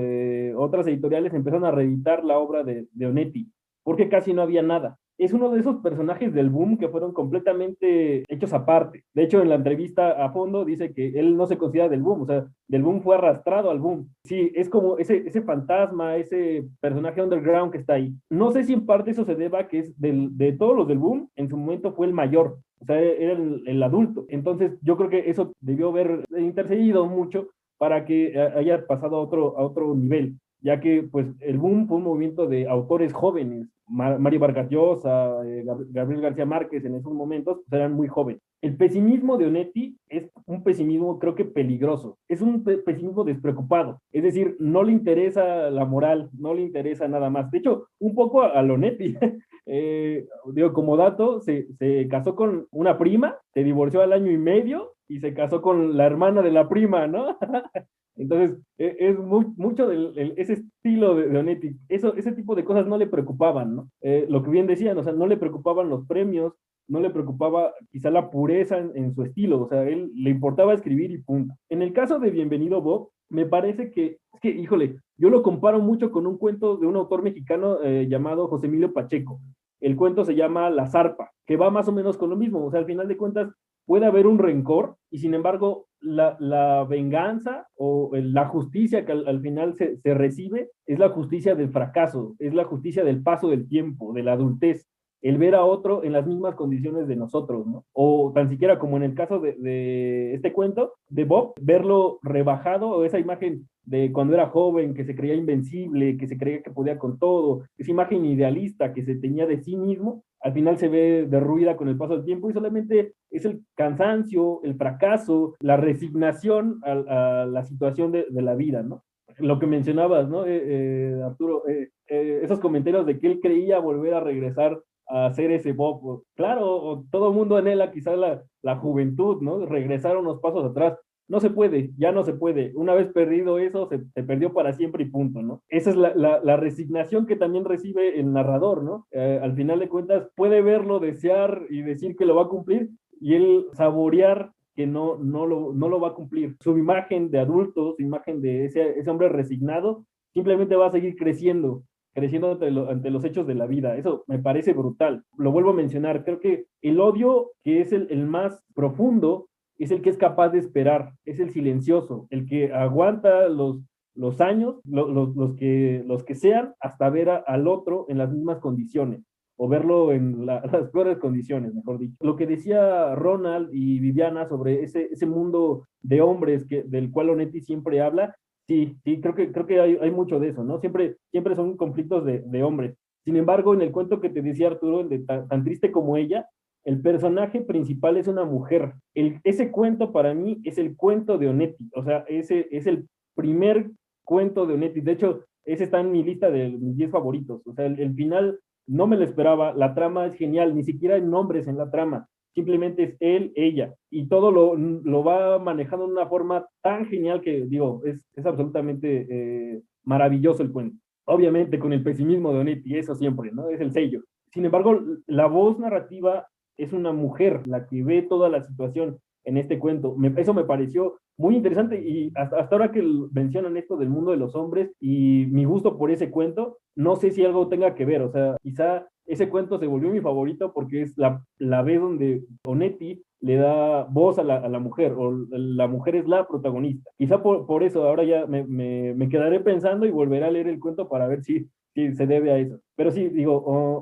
[0.59, 3.51] otras editoriales empezaron a reeditar la obra de, de Onetti,
[3.83, 8.25] porque casi no había nada es uno de esos personajes del boom que fueron completamente
[8.29, 9.05] hechos aparte.
[9.15, 12.23] De hecho, en la entrevista a fondo dice que él no se considera del boom,
[12.23, 14.09] o sea, del boom fue arrastrado al boom.
[14.25, 18.15] Sí, es como ese, ese fantasma, ese personaje underground que está ahí.
[18.31, 20.99] No sé si en parte eso se deba que es del, de todos los del
[20.99, 24.25] boom, en su momento fue el mayor, o sea, era el, el adulto.
[24.29, 27.49] Entonces, yo creo que eso debió haber intercedido mucho
[27.81, 30.39] para que haya pasado a otro, a otro nivel.
[30.61, 35.65] Ya que pues el boom fue un movimiento de autores jóvenes, Mario Vargas Llosa, eh,
[35.91, 38.41] Gabriel García Márquez en esos momentos pues, eran muy jóvenes.
[38.63, 44.23] El pesimismo de Onetti es un pesimismo creo que peligroso, es un pesimismo despreocupado, es
[44.23, 47.51] decir, no le interesa la moral, no le interesa nada más.
[47.51, 49.17] De hecho, un poco a, Onetti,
[49.67, 54.39] eh, digo, como dato, se, se casó con una prima, se divorció al año y
[54.39, 57.39] medio y se casó con la hermana de la prima, ¿no?
[58.21, 61.77] Entonces, e, es mucho de ese estilo de, Onetti.
[61.89, 63.91] Eso, ese tipo de cosas no le preocupaban, ¿no?
[64.03, 66.53] Eh, lo que bien decían, o sea, no le preocupaban los premios,
[66.87, 71.11] no le preocupaba quizá la pureza en, su estilo, o sea, él le importaba escribir
[71.13, 71.55] y punto.
[71.71, 75.81] En el caso de Bienvenido Bob, me parece que, es que, híjole, yo lo comparo
[75.81, 79.41] mucho con un cuento de un autor mexicano eh, llamado José Emilio Pacheco.
[79.81, 82.71] El cuento se llama La Zarpa, que va más o menos con lo mismo, o
[82.71, 83.49] sea, al final de cuentas
[83.91, 89.75] puede haber un rencor y sin embargo la, venganza o la justicia que al, final
[89.75, 94.23] se, recibe es la justicia del fracaso, es la justicia del paso del tiempo, de
[94.23, 94.87] la adultez
[95.23, 97.85] el ver a otro en las mismas condiciones de nosotros, ¿no?
[97.93, 103.05] O tan siquiera como en el caso de, este cuento de Bob, verlo rebajado o
[103.05, 106.97] esa imagen de cuando era joven, que se creía invencible, que se creía que podía
[106.97, 111.27] con todo, esa imagen idealista que se tenía de sí mismo, al final se ve
[111.29, 116.81] derruida con el paso del tiempo y solamente es el cansancio, el fracaso, la resignación
[116.83, 119.05] a, la situación de, la vida, ¿no?
[119.39, 121.63] Lo que mencionabas, ¿no, eh, eh, Arturo?
[121.69, 126.23] Eh, esos comentarios de que él creía volver a regresar hacer ese Bob.
[126.37, 129.67] Claro, todo el mundo anhela quizás la, la juventud, ¿no?
[129.67, 130.97] Regresar unos pasos atrás.
[131.31, 132.73] No se puede, ya no se puede.
[132.75, 135.63] Una vez perdido eso, se, perdió para siempre y punto, ¿no?
[135.69, 139.07] Esa es la, resignación que también recibe el narrador, ¿no?
[139.13, 142.91] Eh, al final de cuentas, puede verlo, desear y decir que lo va a cumplir
[143.21, 146.57] y él saborear que no, no, lo, no lo va a cumplir.
[146.59, 151.15] Su imagen de adulto, su imagen de ese, ese hombre resignado, simplemente va a seguir
[151.15, 153.97] creciendo creciendo ante, los hechos de la vida.
[153.97, 155.25] Eso me parece brutal.
[155.37, 159.49] Lo vuelvo a mencionar, creo que el odio que es el, más profundo
[159.85, 163.81] es el que es capaz de esperar, es el silencioso, el que aguanta los,
[164.15, 169.23] los años, los, que, los que sean, hasta ver al otro en las mismas condiciones
[169.57, 172.17] o verlo en las peores condiciones, mejor dicho.
[172.21, 177.31] Lo que decía Ronald y Viviana sobre ese, ese mundo de hombres que, del cual
[177.31, 178.35] Onetti siempre habla,
[178.71, 180.79] Sí, sí, creo que, creo que hay, hay mucho de eso, ¿no?
[180.79, 182.97] Siempre, siempre son conflictos de, de hombres.
[183.25, 186.47] Sin embargo, en el cuento que te decía Arturo, el de tan, triste como ella,
[186.85, 188.95] el personaje principal es una mujer.
[189.15, 193.09] El, ese cuento para mí es el cuento de Onetti, o sea, ese es el
[193.35, 193.91] primer
[194.25, 195.01] cuento de Onetti.
[195.01, 197.63] De hecho, ese está en mi lista de mis 10 favoritos.
[197.67, 201.23] O sea, el, final no me lo esperaba, la trama es genial, ni siquiera hay
[201.23, 206.13] nombres en la trama simplemente es él, ella, y todo lo, lo va manejando de
[206.13, 210.97] una forma tan genial que, digo, es, es absolutamente eh, maravilloso el cuento.
[211.27, 213.69] Obviamente con el pesimismo de Onetti, eso siempre, ¿no?
[213.69, 214.23] Es el sello.
[214.53, 216.49] Sin embargo, la voz narrativa
[216.83, 220.17] es una mujer la que ve toda la situación en este cuento.
[220.37, 224.55] eso me pareció muy interesante y hasta, ahora que mencionan esto del mundo de los
[224.55, 228.31] hombres y mi gusto por ese cuento, no sé si algo tenga que ver, o
[228.31, 233.23] sea, quizá ese cuento se volvió mi favorito porque es la, la vez donde Onetti
[233.41, 237.11] le da voz a la, mujer, o la mujer es la protagonista.
[237.17, 240.79] Quizá por, por eso ahora ya me, me, quedaré pensando y volveré a leer el
[240.79, 242.81] cuento para ver si, si se debe a eso.
[242.97, 243.57] Pero sí, digo,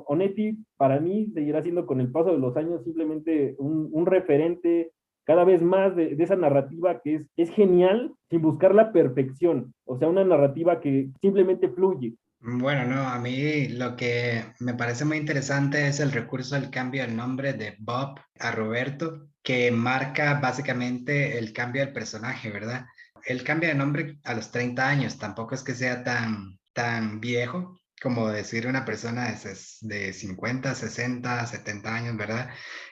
[0.07, 4.91] Onetti para mí seguirá siendo con el paso de los años simplemente un, un referente
[5.25, 9.73] cada vez más de, de, esa narrativa que es, es genial sin buscar la perfección,
[9.85, 15.03] o sea, una narrativa que simplemente fluye, bueno, no, a mí lo que me parece
[15.03, 20.39] muy interesante es el recurso del cambio del nombre de Bob a Roberto, que marca
[20.39, 22.85] básicamente el cambio del personaje, ¿verdad?
[23.25, 27.78] Él cambia de nombre a los 30 años, tampoco es que sea tan, tan viejo
[28.01, 32.49] como decir una persona de, de 50, 60, 70 años, ¿verdad?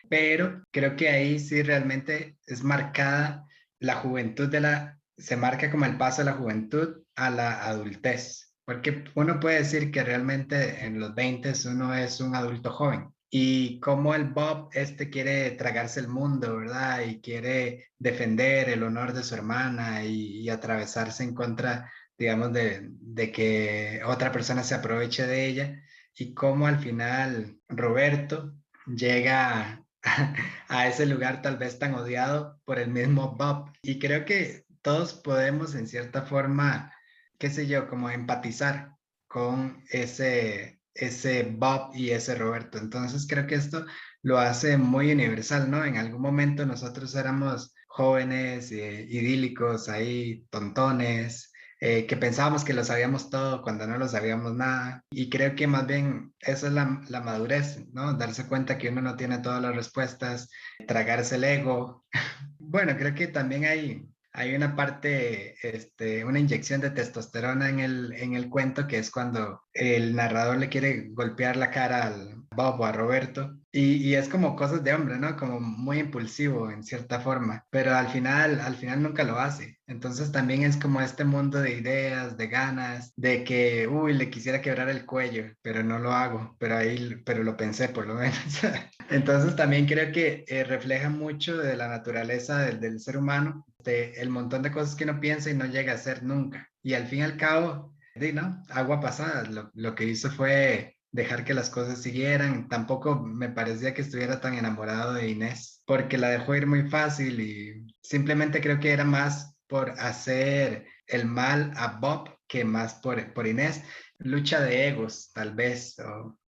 [0.10, 3.46] Pero creo que ahí sí realmente es marcada
[3.80, 8.48] la juventud de la, se marca como el paso de la juventud a la adultez
[8.68, 13.14] porque uno puede decir que realmente en los 20 uno es un adulto joven.
[13.30, 17.00] Y como el Bob este quiere tragarse el mundo, ¿verdad?
[17.06, 23.32] Y quiere defender el honor de su hermana y, atravesarse en contra, digamos, de, de,
[23.32, 25.84] que otra persona se aproveche de ella.
[26.16, 28.56] Y cómo al final Roberto
[28.88, 29.86] llega
[30.68, 33.72] a, ese lugar tal vez tan odiado por el mismo Bob.
[33.82, 36.92] Y creo que todos podemos en cierta forma
[37.38, 38.96] qué sé yo, como empatizar
[39.28, 42.78] con ese, ese Bob y ese Roberto.
[42.78, 43.86] Entonces creo que esto
[44.22, 45.86] lo hace muy universal, ¿no?
[45.86, 52.84] En algún momento nosotros éramos jóvenes, eh, idílicos, ahí, tontones, eh, que pensábamos que lo
[52.84, 55.04] sabíamos todo cuando no lo sabíamos nada.
[55.12, 58.14] Y creo que más bien esa es la, la madurez, ¿no?
[58.14, 60.50] Darse cuenta que uno no tiene todas las respuestas,
[60.88, 62.06] tragarse el ego.
[62.60, 68.14] bueno, creo que también hay hay una parte, este, una inyección de testosterona en el,
[68.14, 72.80] en el cuento que es cuando el narrador le quiere golpear la cara al Bob
[72.80, 75.36] o a Roberto y, y, es como cosas de hombre, ¿no?
[75.38, 79.80] Como muy impulsivo en cierta forma, pero al final, al final nunca lo hace.
[79.88, 84.62] Entonces también es como este mundo de ideas, de ganas, de que, uy, le quisiera
[84.62, 88.38] quebrar el cuello, pero no lo hago, pero ahí, pero lo pensé por lo menos.
[89.10, 94.30] Entonces también creo que eh, refleja mucho de la naturaleza del, del ser humano el
[94.30, 96.70] montón de cosas que uno piensa y no llega a hacer nunca.
[96.84, 97.96] Y al fin y al cabo,
[98.34, 98.64] ¿no?
[98.70, 102.68] agua pasada, lo, lo que hizo fue dejar que las cosas siguieran.
[102.68, 107.40] Tampoco me parecía que estuviera tan enamorado de Inés, porque la dejó ir muy fácil
[107.40, 113.34] y simplemente creo que era más por hacer el mal a Bob que más por,
[113.34, 113.84] por Inés.
[114.20, 115.96] Lucha de egos, tal vez,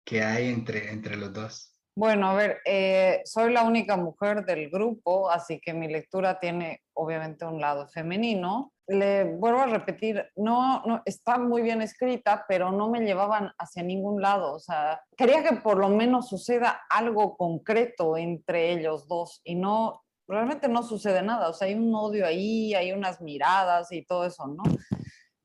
[0.05, 1.67] que hay entre, entre los dos.
[1.98, 6.82] Bueno, a ver, eh, soy la única mujer del grupo, así que mi lectura tiene
[6.92, 8.72] obviamente un lado femenino.
[8.87, 13.82] Le vuelvo a repetir, no, no está muy bien escrita, pero no me llevaban hacia
[13.82, 14.54] ningún lado.
[14.54, 20.04] O sea, quería que por lo menos suceda algo concreto entre ellos dos y no,
[20.28, 21.48] realmente no sucede nada.
[21.48, 24.62] O sea, hay un odio ahí, hay unas miradas y todo eso, ¿no?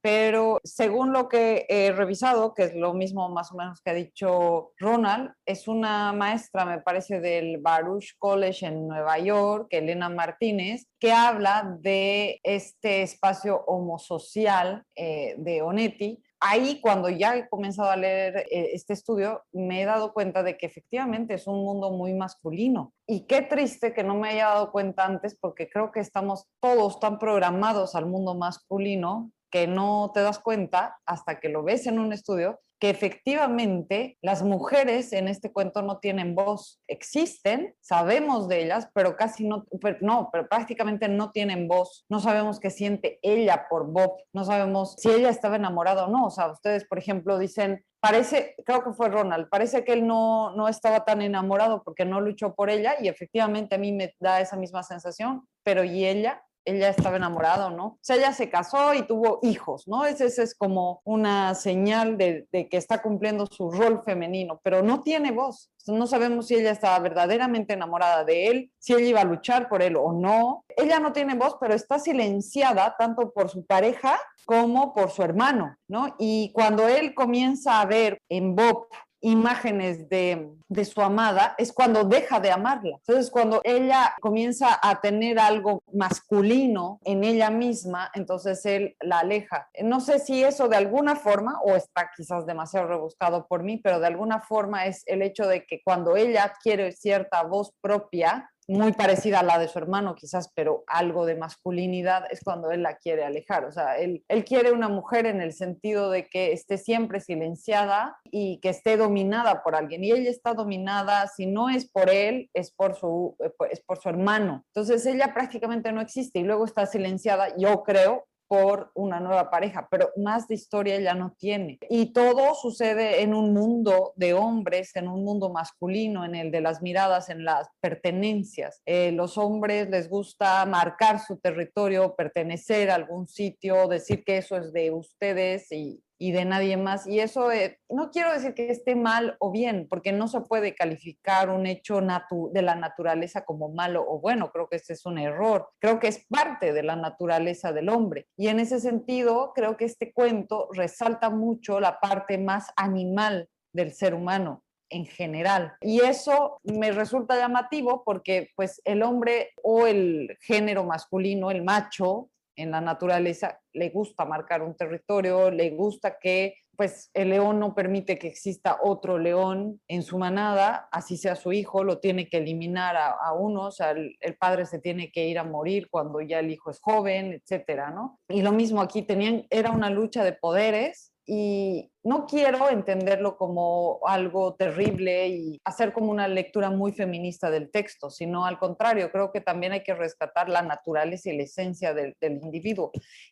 [0.04, 3.94] Pero según lo que he revisado, que es lo mismo más o menos que ha
[3.94, 10.88] dicho Ronald, es una maestra, me parece, del Baruch College en Nueva York, Elena Martínez,
[11.00, 16.22] que habla de este espacio homosocial eh, de Onetti.
[16.42, 20.58] Ahí, cuando ya he comenzado a leer eh, este estudio, me he dado cuenta de
[20.58, 22.94] que efectivamente es un mundo muy masculino.
[23.08, 27.00] Y qué triste que no me haya dado cuenta antes, porque creo que estamos todos
[27.00, 32.00] tan programados al mundo masculino que no te das cuenta hasta que lo ves en
[32.00, 36.82] un estudio que efectivamente las mujeres en este cuento no tienen voz.
[36.88, 39.66] Existen, sabemos de ellas, pero casi no,
[40.02, 42.04] no, pero prácticamente no tienen voz.
[42.10, 46.26] No sabemos qué siente ella por Bob, no sabemos si ella estaba enamorada o no.
[46.26, 50.54] O sea, ustedes, por ejemplo, dicen, parece, creo que fue Ronald, parece que él no,
[50.56, 54.42] no estaba tan enamorado porque no luchó por ella y efectivamente a mí me da
[54.42, 56.44] esa misma sensación, pero ¿y ella?
[56.66, 57.86] Ella estaba enamorada o no.
[57.86, 60.06] O sea, ella se casó y tuvo hijos, ¿no?
[60.06, 65.02] Ese, es como una señal de, de, que está cumpliendo su rol femenino, pero no
[65.02, 65.72] tiene voz.
[65.88, 69.82] No sabemos si ella estaba verdaderamente enamorada de él, si ella iba a luchar por
[69.82, 70.64] él o no.
[70.78, 75.76] Ella no tiene voz, pero está silenciada tanto por su pareja como por su hermano,
[75.88, 76.16] ¿no?
[76.20, 78.88] Y cuando él comienza a ver en Bob
[79.24, 82.98] imágenes de, de, su amada es cuando deja de amarla.
[82.98, 89.70] Entonces, cuando ella comienza a tener algo masculino en ella misma, entonces él la aleja.
[89.82, 94.00] No sé si eso de alguna forma, o está quizás demasiado rebuscado por mí, pero
[94.00, 98.94] de alguna forma es el hecho de que cuando ella adquiere cierta voz propia, muy
[98.94, 102.98] parecida a la de su hermano quizás, pero algo de masculinidad es cuando él la
[102.98, 103.66] quiere alejar.
[103.66, 108.18] O sea, él, él quiere una mujer en el sentido de que esté siempre silenciada
[108.26, 110.04] y que esté dominada por alguien.
[110.04, 114.00] Y ella está dominada, si no es por él, es por su, eh, es por
[114.00, 114.64] su hermano.
[114.68, 119.88] Entonces ella prácticamente no existe y luego está silenciada, yo creo, por una nueva pareja,
[119.90, 121.80] pero más de historia ya no tiene.
[121.90, 126.62] Y todo sucede en un mundo de hombres, en un mundo masculino, en el de
[126.62, 128.84] las miradas, en las pertenencias.
[128.86, 134.56] Eh, los hombres les gusta marcar su territorio, pertenecer a algún sitio, decir que eso
[134.56, 137.06] es de ustedes y, y de nadie más.
[137.06, 140.74] Y eso eh, no quiero decir que esté mal o bien, porque no se puede
[140.74, 144.50] calificar un hecho de la naturaleza como malo o bueno.
[144.50, 145.68] Creo que ese es un error.
[145.80, 148.28] Creo que es parte de la naturaleza del hombre.
[148.38, 153.92] Y en ese sentido, creo que este cuento resalta mucho la parte más animal del
[153.92, 155.74] ser humano en general.
[155.82, 162.30] Y eso me resulta llamativo porque pues el hombre o el género masculino, el macho,
[162.56, 167.76] en la naturaleza le gusta marcar un territorio, le gusta que pues el león no
[167.76, 172.38] permite que exista otro león en su manada, así sea su hijo, lo tiene que
[172.38, 176.20] eliminar a, uno, o sea, el, el, padre se tiene que ir a morir cuando
[176.22, 178.20] ya el hijo es joven, etcétera, ¿no?
[178.28, 184.00] Y lo mismo aquí tenían, era una lucha de poderes y no quiero entenderlo como
[184.06, 189.32] algo terrible y hacer como una lectura muy feminista del texto, sino al contrario, creo
[189.32, 192.92] que también hay que rescatar la naturaleza y la esencia del, individuo.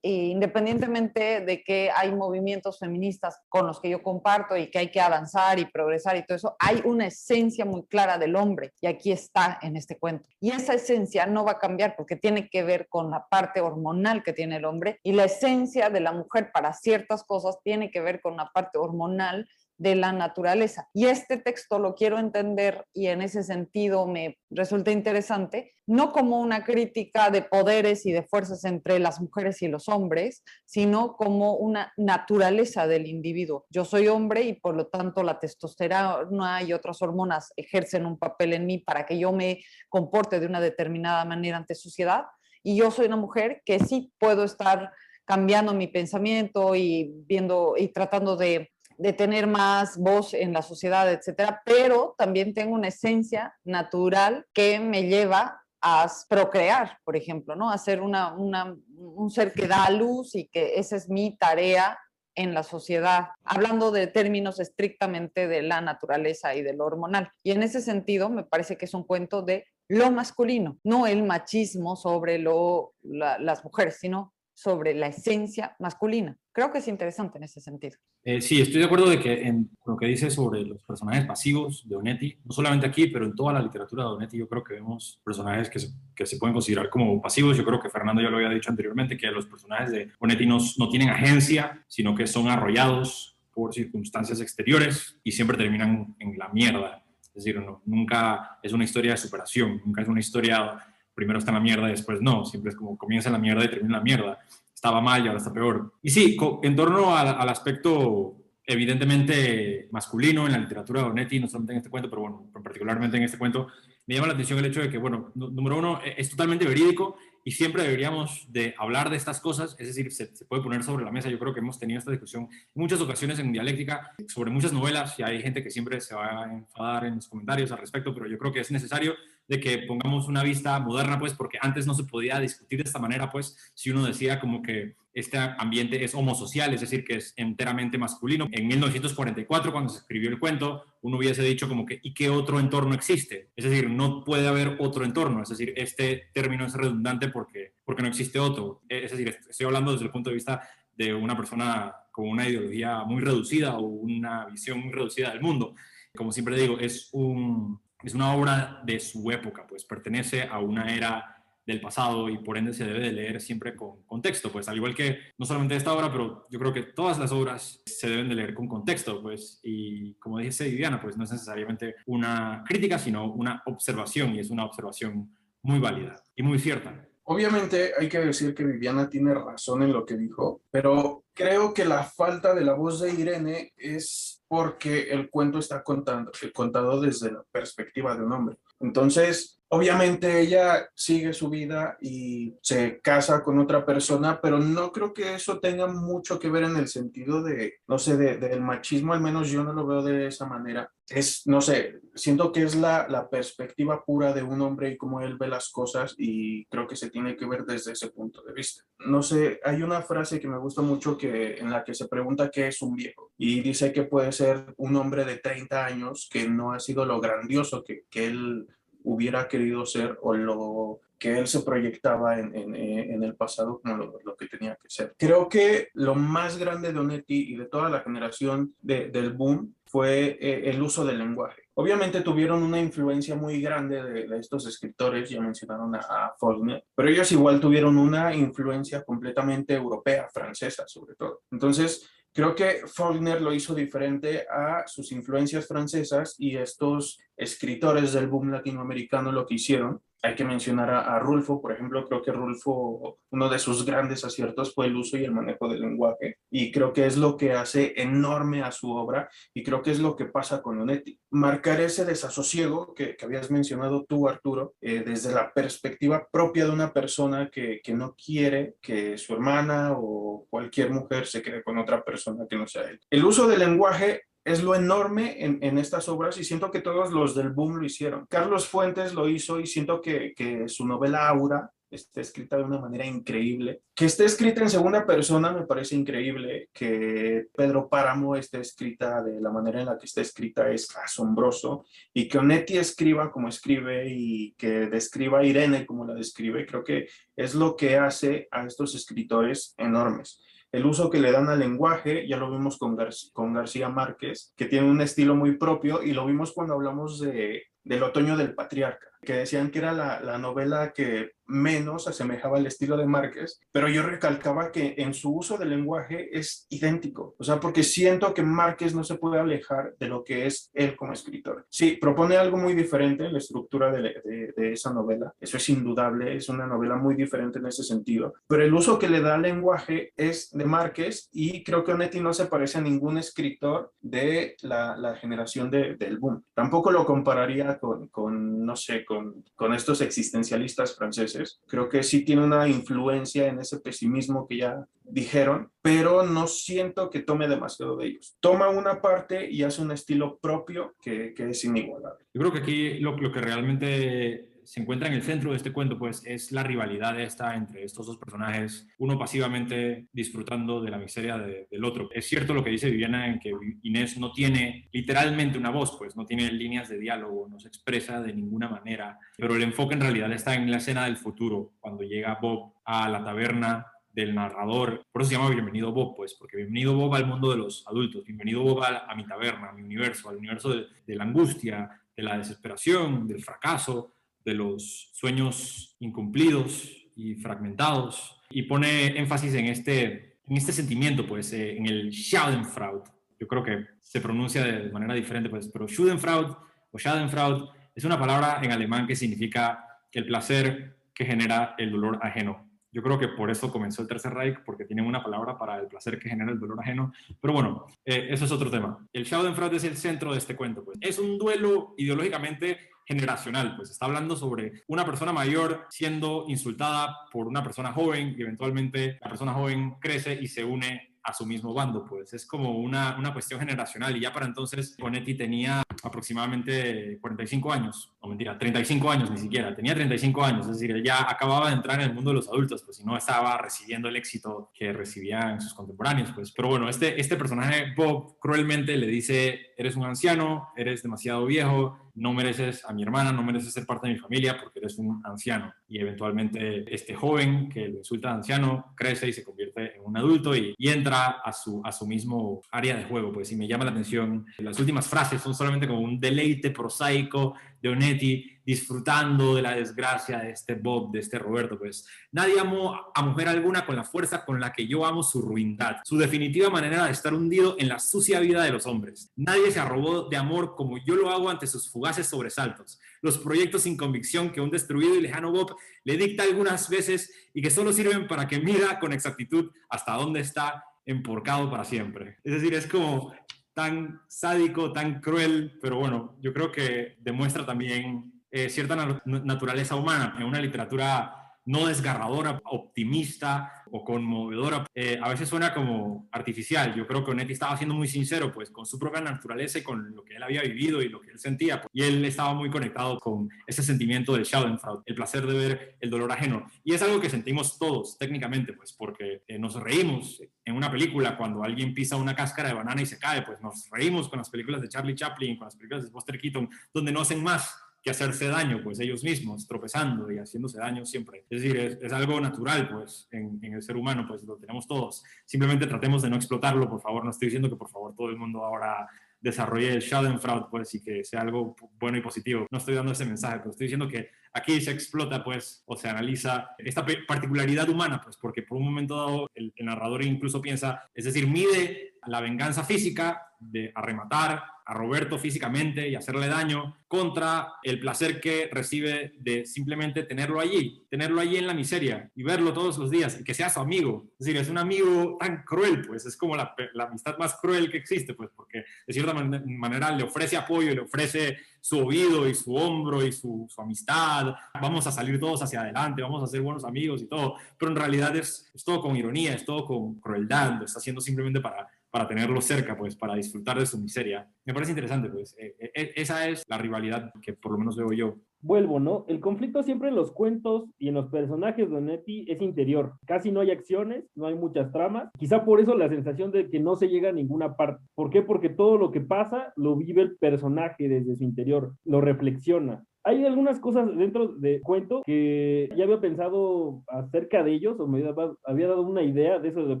[0.02, 4.90] E independientemente de que hay movimientos feministas con los que yo comparto y que hay
[4.90, 8.86] que avanzar y progresar y todo eso, hay una esencia muy clara del hombre y
[8.86, 10.28] aquí está en este cuento.
[10.40, 14.22] Y esa esencia no va a cambiar porque tiene que ver con la parte hormonal
[14.22, 18.00] que tiene el hombre y la esencia de la mujer para ciertas cosas tiene que
[18.00, 20.88] ver con la parte hormonal de la naturaleza.
[20.92, 26.40] Y este texto lo quiero entender y en ese sentido me resulta interesante, no como
[26.40, 31.54] una crítica de poderes y de fuerzas entre las mujeres y los hombres, sino como
[31.56, 33.66] una naturaleza del individuo.
[33.68, 38.52] Yo soy hombre y por lo tanto la testosterona y otras hormonas ejercen un papel
[38.52, 42.24] en mí para que yo me comporte de una determinada manera ante sociedad.
[42.62, 44.92] Y yo soy una mujer que sí puedo estar
[45.24, 51.10] cambiando mi pensamiento y viendo y tratando de, de tener más voz en la sociedad,
[51.10, 57.70] etcétera, pero también tengo una esencia natural que me lleva a procrear, por ejemplo, ¿no?
[57.70, 61.98] A ser una, una, un ser que da luz y que esa es mi tarea
[62.34, 67.30] en la sociedad, hablando de términos estrictamente de la naturaleza y de lo hormonal.
[67.42, 71.22] Y en ese sentido, me parece que es un cuento de lo masculino, no el
[71.22, 76.36] machismo sobre lo, las mujeres, sino sobre la esencia masculina.
[76.52, 77.98] Creo que es interesante en ese sentido.
[78.22, 81.86] Eh, sí, estoy de acuerdo de que en lo que dice sobre los personajes pasivos
[81.86, 84.74] de Onetti, no solamente aquí, pero en toda la literatura de Onetti, yo creo que
[84.74, 87.56] vemos personajes que se, que se pueden considerar como pasivos.
[87.56, 90.58] Yo creo que Fernando ya lo había dicho anteriormente, que los personajes de Onetti no,
[90.78, 96.48] no tienen agencia, sino que son arrollados por circunstancias exteriores y siempre terminan en la
[96.48, 97.04] mierda.
[97.22, 100.78] Es decir, nunca es una historia de superación, nunca es una historia
[101.14, 103.98] primero está la mierda después no, siempre es como comienza en la mierda y termina
[103.98, 104.38] la mierda.
[104.74, 105.94] Estaba mal y ahora está peor.
[106.02, 108.36] Y sí, en torno al, aspecto
[108.66, 113.16] evidentemente masculino en la literatura de Onetti, no solamente en este cuento, pero bueno, particularmente
[113.16, 113.68] en este cuento,
[114.06, 117.16] me llama la atención el hecho de que, bueno, número uno, e, es totalmente verídico
[117.44, 121.04] y siempre deberíamos de hablar de estas cosas, es decir, se, se, puede poner sobre
[121.04, 121.30] la mesa.
[121.30, 125.18] Yo creo que hemos tenido esta discusión en muchas ocasiones en dialéctica sobre muchas novelas
[125.18, 128.26] y hay gente que siempre se va a enfadar en los comentarios al respecto, pero
[128.26, 129.14] yo creo que es necesario
[129.48, 132.98] de que pongamos una vista moderna, pues, porque antes no se podía discutir de esta
[132.98, 137.34] manera, pues, si uno decía como que este ambiente es homosocial, es decir, que es
[137.36, 138.48] enteramente masculino.
[138.50, 142.58] En 1944, cuando se escribió el cuento, uno hubiese dicho como que, ¿y qué otro
[142.58, 143.50] entorno existe?
[143.54, 148.02] Es decir, no puede haber otro entorno, es decir, este término es redundante porque, porque
[148.02, 148.82] no existe otro.
[148.88, 153.04] Es decir, estoy hablando desde el punto de vista de una persona con una ideología
[153.04, 155.74] muy reducida o una visión reducida del mundo.
[156.16, 160.94] Como siempre digo, es un, es una obra de su época, pues pertenece a una
[160.94, 161.34] era
[161.66, 164.94] del pasado y por ende se debe de leer siempre con contexto, pues al igual
[164.94, 168.34] que no solamente esta obra, pero yo creo que todas las obras se deben de
[168.34, 173.32] leer con contexto, pues y como dice Viviana, pues no es necesariamente una crítica, sino
[173.32, 177.08] una observación y es una observación muy válida y muy cierta.
[177.26, 181.86] Obviamente hay que decir que Viviana tiene razón en lo que dijo, pero creo que
[181.86, 187.32] la falta de la voz de Irene es porque el cuento está contando, contado desde
[187.32, 188.56] la perspectiva de un hombre.
[188.80, 195.12] Entonces, Obviamente ella sigue su vida y se casa con otra persona, pero no creo
[195.12, 199.20] que eso tenga mucho que ver en el sentido de, no sé, del machismo, al
[199.20, 200.88] menos yo no lo veo de esa manera.
[201.08, 205.20] Es, no sé, siento que es la, la perspectiva pura de un hombre y cómo
[205.20, 208.52] él ve las cosas y creo que se tiene que ver desde ese punto de
[208.52, 208.84] vista.
[209.00, 212.48] No sé, hay una frase que me gusta mucho que, en la que se pregunta
[212.48, 216.48] qué es un viejo y dice que puede ser un hombre de 30 años que
[216.48, 218.68] no ha sido lo grandioso que, que él
[219.04, 223.96] hubiera querido ser o lo que él se proyectaba en, en, en el pasado como
[223.96, 225.14] lo, lo, que tenía que ser.
[225.16, 229.74] Creo que lo más grande de Onetti y de toda la generación de, del boom
[229.86, 231.62] fue eh, el uso del lenguaje.
[231.74, 236.84] Obviamente tuvieron una influencia muy grande de, de estos escritores, ya mencionaron a, a, Faulkner,
[236.94, 241.42] pero ellos igual tuvieron una influencia completamente europea, francesa sobre todo.
[241.50, 248.26] Entonces, Creo que Faulkner lo hizo diferente a sus influencias francesas y estos escritores del
[248.26, 253.18] boom latinoamericano lo que hicieron hay que mencionar a, Rulfo, por ejemplo, creo que Rulfo,
[253.30, 256.94] uno de sus grandes aciertos fue el uso y el manejo del lenguaje, y creo
[256.94, 260.24] que es lo que hace enorme a su obra, y creo que es lo que
[260.24, 261.20] pasa con Onetti.
[261.30, 266.90] Marcar ese desasosiego que, habías mencionado tú, Arturo, eh, desde la perspectiva propia de una
[266.94, 272.46] persona que no quiere que su hermana o cualquier mujer se quede con otra persona
[272.48, 272.98] que no sea él.
[273.10, 277.34] El uso del lenguaje es lo enorme en, estas obras y siento que todos los
[277.34, 278.26] del boom lo hicieron.
[278.26, 280.34] Carlos Fuentes lo hizo y siento que,
[280.66, 283.80] su novela Aura está escrita de una manera increíble.
[283.94, 286.68] Que esté escrita en segunda persona me parece increíble.
[286.74, 291.86] Que Pedro Páramo esté escrita de la manera en la que está escrita es asombroso.
[292.12, 296.84] Y que Onetti escriba como escribe y que describa a Irene como la describe, creo
[296.84, 300.43] que es lo que hace a estos escritores enormes
[300.74, 302.98] el uso que le dan al lenguaje, ya lo vimos con,
[303.32, 307.62] con García Márquez, que tiene un estilo muy propio, y lo vimos cuando hablamos de,
[307.84, 312.66] del otoño del patriarca, que decían que era la, la novela que menos asemejaba al
[312.66, 317.44] estilo de Márquez, pero yo recalcaba que en su uso del lenguaje es idéntico, o
[317.44, 321.12] sea, porque siento que Márquez no se puede alejar de lo que es él como
[321.12, 321.66] escritor.
[321.68, 326.36] Sí, propone algo muy diferente en la estructura de, de, esa novela, eso es indudable,
[326.36, 329.42] es una novela muy diferente en ese sentido, pero el uso que le da al
[329.42, 334.56] lenguaje es de Márquez y creo que Onetti no se parece a ningún escritor de
[334.62, 336.42] la, la generación de, del boom.
[336.54, 339.13] Tampoco lo compararía con, con no sé, con,
[339.54, 344.86] con estos existencialistas franceses Creo que sí tiene una influencia en ese pesimismo que ya
[345.02, 348.36] dijeron, pero no siento que tome demasiado de ellos.
[348.40, 352.24] Toma una parte y hace un estilo propio que, que es inigualable.
[352.32, 355.72] Yo creo que aquí lo, lo que realmente se encuentra en el centro de este
[355.72, 360.98] cuento, pues es la rivalidad esta entre estos dos personajes, uno pasivamente disfrutando de la
[360.98, 362.08] miseria del otro.
[362.12, 363.52] Es cierto lo que dice Viviana en que
[363.82, 368.20] Inés no tiene literalmente una voz, pues no tiene líneas de diálogo, no se expresa
[368.20, 372.02] de ninguna manera, pero el enfoque en realidad está en la escena del futuro, cuando
[372.02, 375.04] llega Bob a la taberna del narrador.
[375.10, 378.24] Por eso se llama Bienvenido Bob, pues, porque bienvenido Bob al mundo de los adultos,
[378.24, 382.38] bienvenido Bob a, mi taberna, a mi universo, al universo de la angustia, de la
[382.38, 384.14] desesperación, del fracaso,
[384.44, 391.52] de los sueños incumplidos y fragmentados y pone énfasis en este, en este sentimiento, pues,
[391.52, 393.04] eh, en el Schadenfreude.
[393.38, 396.54] Yo creo que se pronuncia de manera diferente, pues, pero Schadenfreude
[396.90, 402.18] o Schadenfreude es una palabra en alemán que significa el placer que genera el dolor
[402.22, 402.68] ajeno.
[402.92, 405.88] Yo creo que por eso comenzó el Tercer Reich, porque tiene una palabra para el
[405.88, 407.12] placer que genera el dolor ajeno.
[407.40, 409.04] Pero bueno, eh, eso es otro tema.
[409.12, 410.84] El Schadenfreude es el centro de este cuento.
[410.84, 410.98] Pues.
[411.00, 417.46] Es un duelo ideológicamente generacional, pues está hablando sobre una persona mayor siendo insultada por
[417.46, 421.72] una persona joven y eventualmente la persona joven crece y se une a su mismo
[421.72, 427.18] bando, pues es como una, una cuestión generacional y ya para entonces Bonetti tenía aproximadamente
[427.20, 431.68] 45 años, no mentira, 35 años ni siquiera, tenía 35 años, es decir, ya acababa
[431.68, 434.70] de entrar en el mundo de los adultos, pues si no estaba recibiendo el éxito
[434.74, 439.96] que recibían sus contemporáneos, pues, pero bueno, este, este personaje Bob cruelmente le dice, eres
[439.96, 444.14] un anciano, eres demasiado viejo, no mereces a mi hermana, no mereces ser parte de
[444.14, 445.72] mi familia porque eres un anciano.
[445.88, 450.74] Y eventualmente este joven que lo insulta anciano crece y se convierte un adulto y,
[450.78, 453.32] entra a su, a su mismo área de juego.
[453.32, 457.54] Pues si me llama la atención, las últimas frases son solamente como un deleite prosaico
[457.80, 463.12] de Onetti disfrutando de la desgracia de este Bob, de este Roberto, pues nadie amó
[463.14, 466.70] a mujer alguna con la fuerza con la que yo amo su ruindad, su definitiva
[466.70, 469.30] manera de estar hundido en la sucia vida de los hombres.
[469.36, 473.82] Nadie se arrobó de amor como yo lo hago ante sus fugaces sobresaltos, los proyectos
[473.82, 477.92] sin convicción que un destruido y lejano Bob le dicta algunas veces y que solo
[477.92, 482.38] sirven para que mira con exactitud hasta dónde está emporcado para siempre.
[482.44, 483.32] Es decir, es como
[483.72, 490.36] tan sádico, tan cruel, pero bueno, yo creo que demuestra también eh, cierta naturaleza humana
[490.38, 494.84] en una literatura no desgarradora, optimista o conmovedora.
[494.92, 496.92] Eh, a veces suena como artificial.
[496.96, 500.16] Yo creo que Onetti estaba siendo muy sincero pues, con su propia naturaleza y con
[500.16, 501.80] lo que él había vivido y lo que él sentía.
[501.80, 505.96] Pues, y él estaba muy conectado con ese sentimiento del Schadenfreude, el placer de ver
[506.00, 506.66] el dolor ajeno.
[506.82, 511.36] Y es algo que sentimos todos técnicamente, pues, porque eh, nos reímos en una película
[511.36, 514.50] cuando alguien pisa una cáscara de banana y se cae, pues nos reímos con las
[514.50, 518.10] películas de Charlie Chaplin, con las películas de Buster Keaton, donde no hacen más que
[518.10, 521.46] hacerse daño, pues ellos mismos, tropezando y haciéndose daño siempre.
[521.48, 525.24] Es decir, es, algo natural, pues, en, el ser humano, pues lo tenemos todos.
[525.46, 527.24] Simplemente tratemos de no explotarlo, por favor.
[527.24, 529.08] No estoy diciendo que, por favor, todo el mundo ahora
[529.40, 532.66] desarrolle el Schadenfreude, pues, y que sea algo bueno y positivo.
[532.70, 536.06] No estoy dando ese mensaje, pero estoy diciendo que aquí se explota, pues, o se
[536.06, 541.10] analiza esta particularidad humana, pues, porque por un momento dado el, el narrador incluso piensa,
[541.14, 547.74] es decir, mide la venganza física de arrematar a Roberto físicamente y hacerle daño contra
[547.82, 552.72] el placer que recibe de simplemente tenerlo allí, tenerlo allí en la miseria y verlo
[552.74, 554.26] todos los días y que sea su amigo.
[554.38, 557.96] Es decir, es un amigo tan cruel, pues es como la, amistad más cruel que
[557.96, 562.74] existe, pues porque de cierta manera le ofrece apoyo, le ofrece su oído y su
[562.74, 567.22] hombro y su, amistad, vamos a salir todos hacia adelante, vamos a ser buenos amigos
[567.22, 570.84] y todo, pero en realidad es, es todo con ironía, es todo con crueldad, lo
[570.84, 574.48] está haciendo simplemente para para tenerlo cerca, pues, para disfrutar de su miseria.
[574.64, 575.56] Me parece interesante, pues.
[575.58, 579.26] Eh, eh, esa es la rivalidad que por lo menos veo yo vuelvo, ¿no?
[579.28, 583.14] El conflicto siempre en los cuentos y en los personajes de Onetti es interior.
[583.26, 585.28] Casi no hay acciones, no hay muchas tramas.
[585.38, 588.02] Quizá por eso la sensación de que no se llega a ninguna parte.
[588.14, 588.42] ¿Por qué?
[588.42, 593.44] Porque todo lo que pasa lo vive el personaje desde su interior, lo reflexiona hay
[593.44, 598.22] algunas cosas dentro de cuento que ya había pensado acerca de ellos o me
[598.64, 600.00] había dado una idea de eso de lo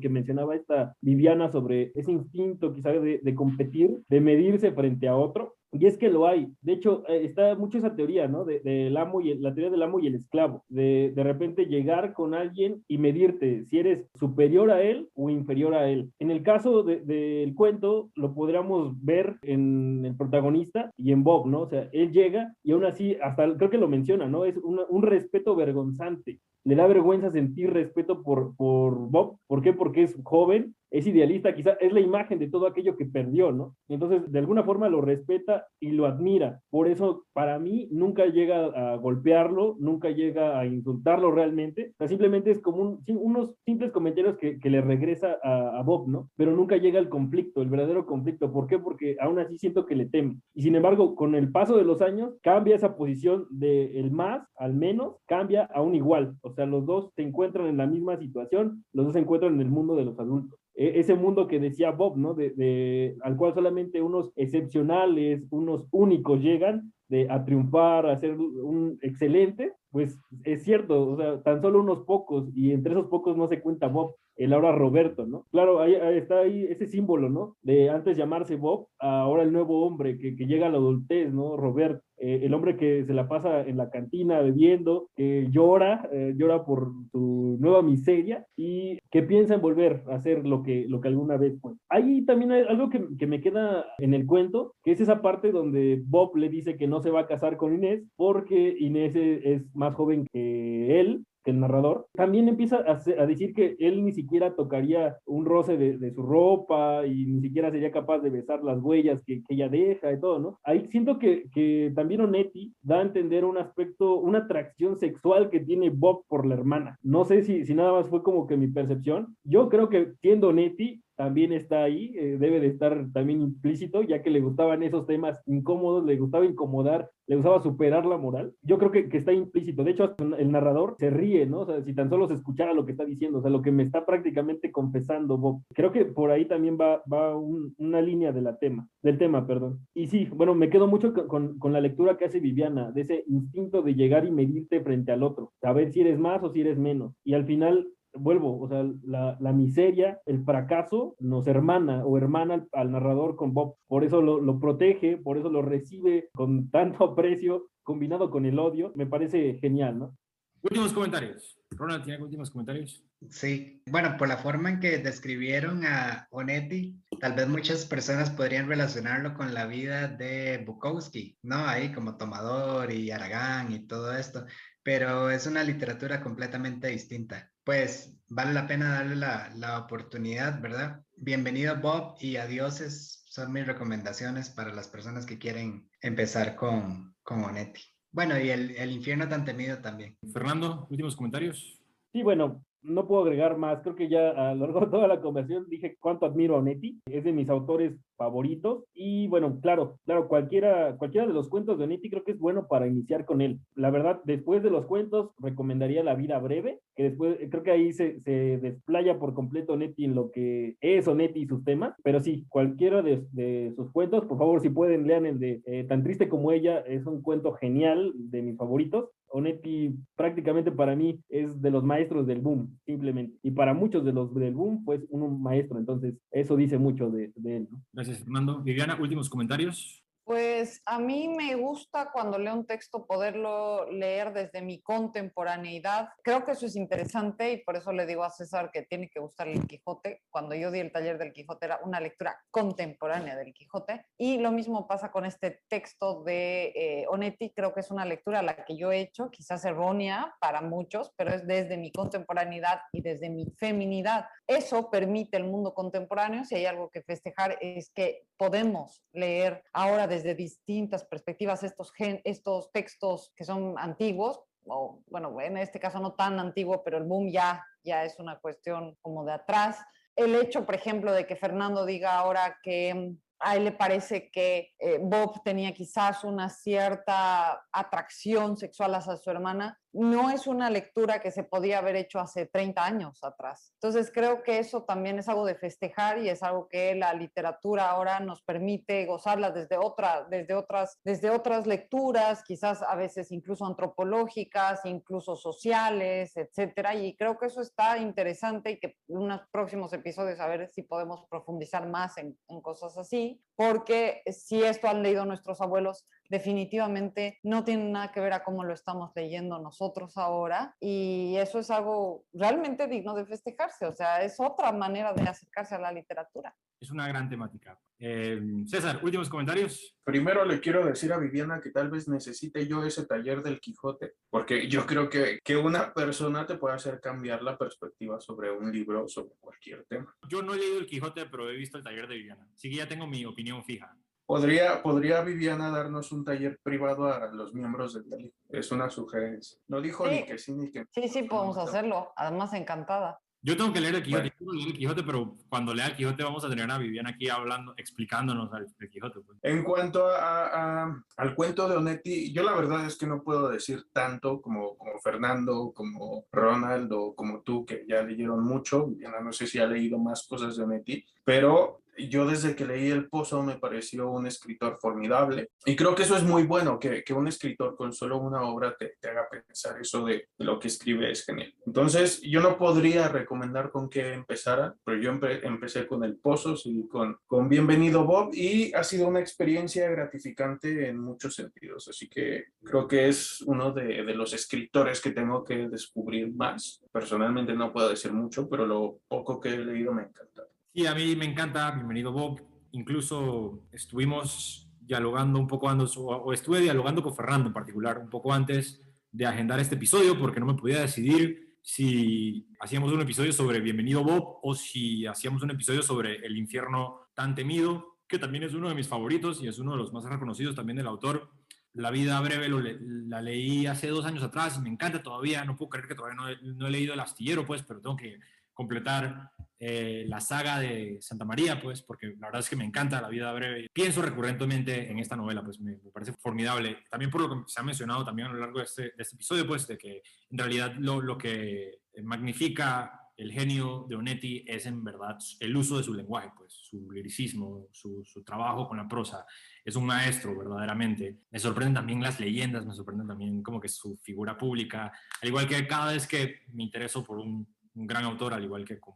[0.00, 5.16] que mencionaba esta Viviana sobre ese instinto quizás de, de competir, de medirse frente a
[5.16, 5.54] otro.
[5.74, 6.48] Y es que lo hay.
[6.62, 8.44] De hecho, eh, está mucho esa teoría, ¿no?
[8.44, 10.64] Del de, amo y la teoría del amo y el esclavo.
[10.68, 15.74] De de repente llegar con alguien y medirte si eres superior a él o inferior
[15.74, 16.10] a él.
[16.18, 21.46] En el caso del de, cuento, lo podríamos ver en el protagonista y en Bob,
[21.46, 21.62] ¿no?
[21.62, 24.44] O sea, él llega y aún así, hasta creo que lo menciona, ¿no?
[24.44, 26.40] Es una, un respeto vergonzante.
[26.64, 29.38] Le da vergüenza sentir respeto por, por Bob.
[29.46, 29.74] ¿Por qué?
[29.74, 33.76] Porque es joven es idealista, quizá es la imagen de todo aquello que perdió, ¿no?
[33.88, 36.60] Entonces, de alguna forma lo respeta y lo admira.
[36.70, 41.90] Por eso, para mí, nunca llega a golpearlo, nunca llega a insultarlo realmente.
[41.92, 46.08] O sea, simplemente es como un, unos simples comentarios que, que le regresa a, Bob,
[46.08, 46.30] ¿no?
[46.36, 48.52] Pero nunca llega al conflicto, el verdadero conflicto.
[48.52, 48.78] ¿Por qué?
[48.78, 50.38] Porque aún así siento que le teme.
[50.54, 54.46] Y sin embargo, con el paso de los años, cambia esa posición de el más
[54.56, 56.36] al menos, cambia a un igual.
[56.42, 59.60] O sea, los dos se encuentran en la misma situación, los dos se encuentran en
[59.60, 60.58] el mundo de los adultos.
[60.74, 62.34] E-, ese mundo que decía Bob, ¿no?
[62.34, 68.98] De, al cual solamente unos excepcionales, unos únicos llegan de, a triunfar, a ser un
[69.02, 73.48] excelente, pues es cierto, o sea, tan solo unos pocos, y entre esos pocos no
[73.48, 75.46] se cuenta Bob, el ahora Roberto, ¿no?
[75.50, 77.56] Claro, ahí, está ahí ese símbolo, ¿no?
[77.62, 81.56] De antes llamarse Bob, ahora el nuevo hombre que, que llega a la adultez, ¿no?
[81.56, 86.34] Roberto, eh, el hombre que se la pasa en la cantina bebiendo, que llora, eh,
[86.36, 91.00] llora por su nueva miseria y que piensa en volver a hacer lo que, lo
[91.00, 91.72] que alguna vez fue.
[91.88, 95.50] Ahí también hay algo que, que me queda en el cuento, que es esa parte
[95.52, 99.74] donde Bob le dice que no se va a casar con Inés porque Inés es
[99.74, 104.12] más joven que él que el narrador, también empieza a, a, decir que él ni
[104.12, 108.64] siquiera tocaría un roce de, de, su ropa y ni siquiera sería capaz de besar
[108.64, 110.58] las huellas que, que ella deja y todo, ¿no?
[110.64, 115.60] Ahí siento que, que, también Onetti da a entender un aspecto, una atracción sexual que
[115.60, 116.98] tiene Bob por la hermana.
[117.02, 119.36] No sé si, si nada más fue como que mi percepción.
[119.44, 124.22] Yo creo que siendo Onetti, también está ahí, eh, debe de estar también implícito, ya
[124.22, 128.52] que le gustaban esos temas incómodos, le gustaba incomodar, le gustaba superar la moral.
[128.62, 129.84] Yo creo que, que, está implícito.
[129.84, 131.60] De hecho, el narrador se ríe, ¿no?
[131.60, 133.72] O sea, si tan solo se escuchara lo que está diciendo, o sea, lo que
[133.72, 135.62] me está prácticamente confesando Bob.
[135.74, 139.46] Creo que por ahí también va, va un, una línea de la tema, del tema,
[139.46, 139.80] perdón.
[139.94, 143.24] Y sí, bueno, me quedo mucho con, con la lectura que hace Viviana, de ese
[143.28, 146.78] instinto de llegar y medirte frente al otro, saber si eres más o si eres
[146.78, 147.14] menos.
[147.24, 152.54] Y al final vuelvo, o sea, la, la, miseria, el fracaso nos hermana o hermana
[152.54, 153.76] al, al narrador con Bob.
[153.86, 158.58] Por eso lo, lo, protege, por eso lo recibe con tanto aprecio, combinado con el
[158.58, 158.92] odio.
[158.94, 160.16] Me parece genial, ¿no?
[160.62, 161.58] Últimos comentarios.
[161.72, 163.04] Ronald, ¿tiene últimos comentarios?
[163.28, 168.66] Sí, bueno, por la forma en que describieron a Onetti, tal vez muchas personas podrían
[168.66, 171.66] relacionarlo con la vida de Bukowski, ¿no?
[171.66, 174.46] Ahí como tomador y Aragán y todo esto,
[174.82, 181.02] pero es una literatura completamente distinta pues vale la pena darle la, la, oportunidad, ¿verdad?
[181.16, 187.42] Bienvenido Bob y adioses son mis recomendaciones para las personas que quieren empezar con, con
[187.42, 187.82] Onetti.
[188.12, 190.16] Bueno, y el, el infierno tan temido también.
[190.32, 191.80] Fernando, últimos comentarios.
[192.12, 193.80] Sí, bueno, no puedo agregar más.
[193.82, 197.00] Creo que ya a lo largo de toda la conversación dije cuánto admiro a Onetti.
[197.06, 198.84] Es de mis autores favoritos.
[198.94, 202.66] Y bueno, claro, claro, cualquiera, cualquiera de los cuentos de Onetti creo que es bueno
[202.68, 203.58] para iniciar con él.
[203.74, 207.92] La verdad, después de los cuentos, recomendaría La vida breve, que después creo que ahí
[207.92, 211.94] se, desplaya por completo Onetti en lo que es Onetti y sus temas.
[212.02, 215.84] Pero sí, cualquiera de, de sus cuentos, por favor, si pueden, lean el de eh,
[215.84, 216.80] Tan triste como ella.
[216.80, 219.10] Es un cuento genial de mis favoritos.
[219.34, 223.36] Onetti prácticamente para mí es de los maestros del boom, simplemente.
[223.42, 225.76] Y para muchos de los del boom, pues un maestro.
[225.80, 227.68] Entonces, eso dice mucho de, él.
[227.92, 228.62] Gracias, Fernando.
[228.62, 230.03] Viviana, últimos comentarios.
[230.24, 236.08] Pues a mí me gusta cuando leo un texto poderlo leer desde mi contemporaneidad.
[236.22, 239.20] Creo que eso es interesante y por eso le digo a César que tiene que
[239.20, 240.22] gustar el Quijote.
[240.30, 244.06] Cuando yo di el taller del Quijote era una lectura contemporánea del Quijote.
[244.16, 247.50] Y lo mismo pasa con este texto de eh, Onetti.
[247.50, 251.12] Creo que es una lectura a la que yo he hecho, quizás errónea para muchos,
[251.18, 254.24] pero es desde mi contemporaneidad y desde mi feminidad.
[254.46, 256.46] Eso permite el mundo contemporáneo.
[256.46, 262.70] Si hay algo que festejar es que podemos leer ahora desde distintas perspectivas estos, estos
[262.72, 267.30] textos que son antiguos, o bueno, en este caso no tan antiguo, pero el boom
[267.30, 269.78] ya, ya es una cuestión como de atrás.
[270.16, 274.72] El hecho, por ejemplo, de que Fernando diga ahora que a él le parece que
[274.78, 281.20] eh, Bob tenía quizás una cierta atracción sexual hacia su hermana, no es una lectura
[281.20, 283.72] que se podía haber hecho hace 30 años atrás.
[283.74, 287.90] Entonces creo que eso también es algo de festejar y es algo que la literatura
[287.90, 293.64] ahora nos permite gozarla desde, otra, desde, otras, desde otras lecturas, quizás a veces incluso
[293.64, 296.96] antropológicas, incluso sociales, etcétera.
[296.96, 300.82] Y creo que eso está interesante y que en unos próximos episodios a ver si
[300.82, 307.38] podemos profundizar más en, en cosas así, porque si esto han leído nuestros abuelos, definitivamente
[307.42, 311.70] no tiene nada que ver a cómo lo estamos leyendo nosotros ahora y eso es
[311.70, 316.54] algo realmente digno de festejarse, o sea, es otra manera de acercarse a la literatura.
[316.80, 317.78] Es una gran temática.
[317.98, 319.96] Eh, César, últimos comentarios.
[320.04, 324.14] Primero le quiero decir a Viviana que tal vez necesite yo ese taller del Quijote,
[324.28, 328.70] porque yo creo que, que una persona te puede hacer cambiar la perspectiva sobre un
[328.70, 330.14] libro, sobre cualquier tema.
[330.28, 332.76] Yo no he leído el Quijote, pero he visto el taller de Viviana, así que
[332.76, 333.96] ya tengo mi opinión fija.
[334.26, 338.32] ¿Podría, ¿Podría Viviana darnos un taller privado a los miembros del Deli?
[338.48, 339.58] Es una sugerencia.
[339.68, 340.14] No dijo Sí.
[340.14, 343.18] ni que sí ni que Sí, sí, podemos hacerlo, además encantada.
[343.46, 346.22] Yo tengo que leer el Quijote, quiero leer el Quijote, pero cuando lea el Quijote
[346.24, 349.20] vamos a tener a Viviana aquí hablando, explicándonos el, el Quijote.
[349.20, 349.38] pues.
[349.42, 353.50] En cuanto a, a- al cuento de Onetti, yo la verdad es que no puedo
[353.50, 358.86] decir tanto como, como Fernando, como Ronald o como tú, que ya leyeron mucho.
[358.86, 362.90] Viviana, no sé si ha leído más cosas de Onetti, pero yo desde que leí
[362.90, 365.50] El Pozo me pareció un escritor formidable.
[365.64, 368.76] Y creo que eso es muy bueno, que, que un escritor con solo una obra
[368.76, 371.54] te, te haga pensar eso de, lo que escribe es genial.
[371.66, 376.54] Entonces, yo no podría recomendar con qué empezara, pero yo empe- empecé con El Pozo,
[376.64, 381.88] y con, con Bienvenido Bob, y ha sido una experiencia gratificante en muchos sentidos.
[381.88, 386.82] Así que creo que es uno de, de los escritores que tengo que descubrir más.
[386.92, 390.44] Personalmente no puedo decir mucho, pero lo poco que he leído me encanta.
[390.76, 392.42] Sí, a mí me encanta, bienvenido Bob.
[392.72, 398.32] Incluso estuvimos dialogando un poco antes, o, estuve dialogando con Fernando en particular, un poco
[398.32, 403.60] antes de agendar este episodio, porque no me podía decidir si hacíamos un episodio sobre
[403.60, 408.52] Bienvenido Bob o si hacíamos un episodio sobre El infierno tan temido, que también es
[408.52, 411.30] uno de mis favoritos y es uno de los más reconocidos también del autor.
[411.74, 415.44] La vida breve lo la leí hace dos años atrás y me encanta todavía.
[415.44, 417.96] No puedo creer que todavía no he, no he leído El astillero, pues, pero tengo
[417.96, 418.18] que
[418.52, 419.30] completar
[419.66, 423.08] eh, la saga de Santa María, pues, porque la verdad es que me encanta la
[423.08, 423.66] vida breve.
[423.72, 426.84] Pienso recurrentemente en esta novela, pues me, me parece formidable.
[426.90, 429.16] También por lo que se ha mencionado también a lo largo de este, de este
[429.16, 434.66] episodio, pues, de que en realidad lo, lo que magnifica el genio de Onetti es
[434.66, 438.86] en verdad el uso de su lenguaje, pues, su liricismo, su, su trabajo con la
[438.86, 439.24] prosa.
[439.64, 441.20] Es un maestro, verdaderamente.
[441.30, 444.92] Me sorprenden también las leyendas, me sorprenden también como que su figura pública,
[445.22, 447.46] al igual que cada vez que me intereso por un,
[447.76, 448.94] un gran autor, al igual que con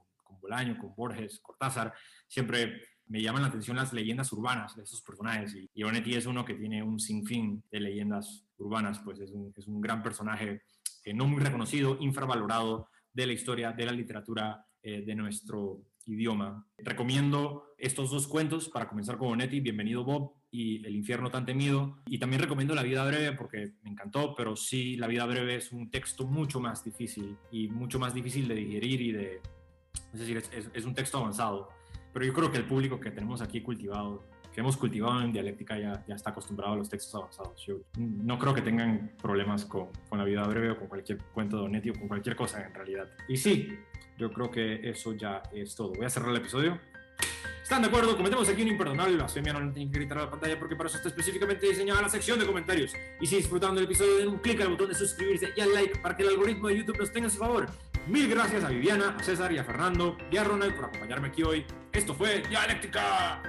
[0.49, 1.93] Bolaño, con Borges, Cortázar,
[2.27, 6.27] siempre me llaman la atención las leyendas urbanas de esos personajes y, y Onetti es
[6.27, 10.63] uno que tiene un sinfín de leyendas urbanas, pues es un, es un gran personaje
[11.05, 16.67] eh, no muy reconocido, infravalorado de la historia, de la literatura eh, de nuestro idioma.
[16.79, 21.99] Recomiendo estos dos cuentos para comenzar con Onetti, Bienvenido Bob y El infierno tan temido.
[22.07, 25.73] Y también recomiendo La vida breve porque me encantó, pero sí, La vida breve es
[25.73, 29.41] un texto mucho más difícil y mucho más difícil de digerir y de...
[30.13, 31.69] Es decir, es, un texto avanzado.
[32.13, 35.79] Pero yo creo que el público que tenemos aquí cultivado, que hemos cultivado en dialéctica,
[35.79, 37.65] ya, ya está acostumbrado a los textos avanzados.
[37.67, 41.59] Yo no creo que tengan problemas con, con La vida breve o con cualquier cuento
[41.59, 43.09] de Onetti o con cualquier cosa en realidad.
[43.29, 43.79] Y sí,
[44.19, 45.93] yo creo que eso ya es todo.
[45.93, 46.81] Voy a cerrar el episodio.
[47.69, 48.17] ¿Están de acuerdo?
[48.17, 49.53] Cometemos aquí un imperdonable blasfemia.
[49.53, 52.09] No le tienen que gritar a la pantalla porque para eso está específicamente diseñada la
[52.09, 52.95] sección de comentarios.
[53.21, 55.99] Y si disfrutaron del episodio, den un clic al botón de suscribirse y al like
[55.99, 57.67] para que el algoritmo de YouTube nos tenga a su favor.
[58.07, 61.43] Mil gracias a Viviana, a César y a Fernando y a Ronald por acompañarme aquí
[61.43, 61.67] hoy.
[61.93, 63.43] Esto fue Dialéctica.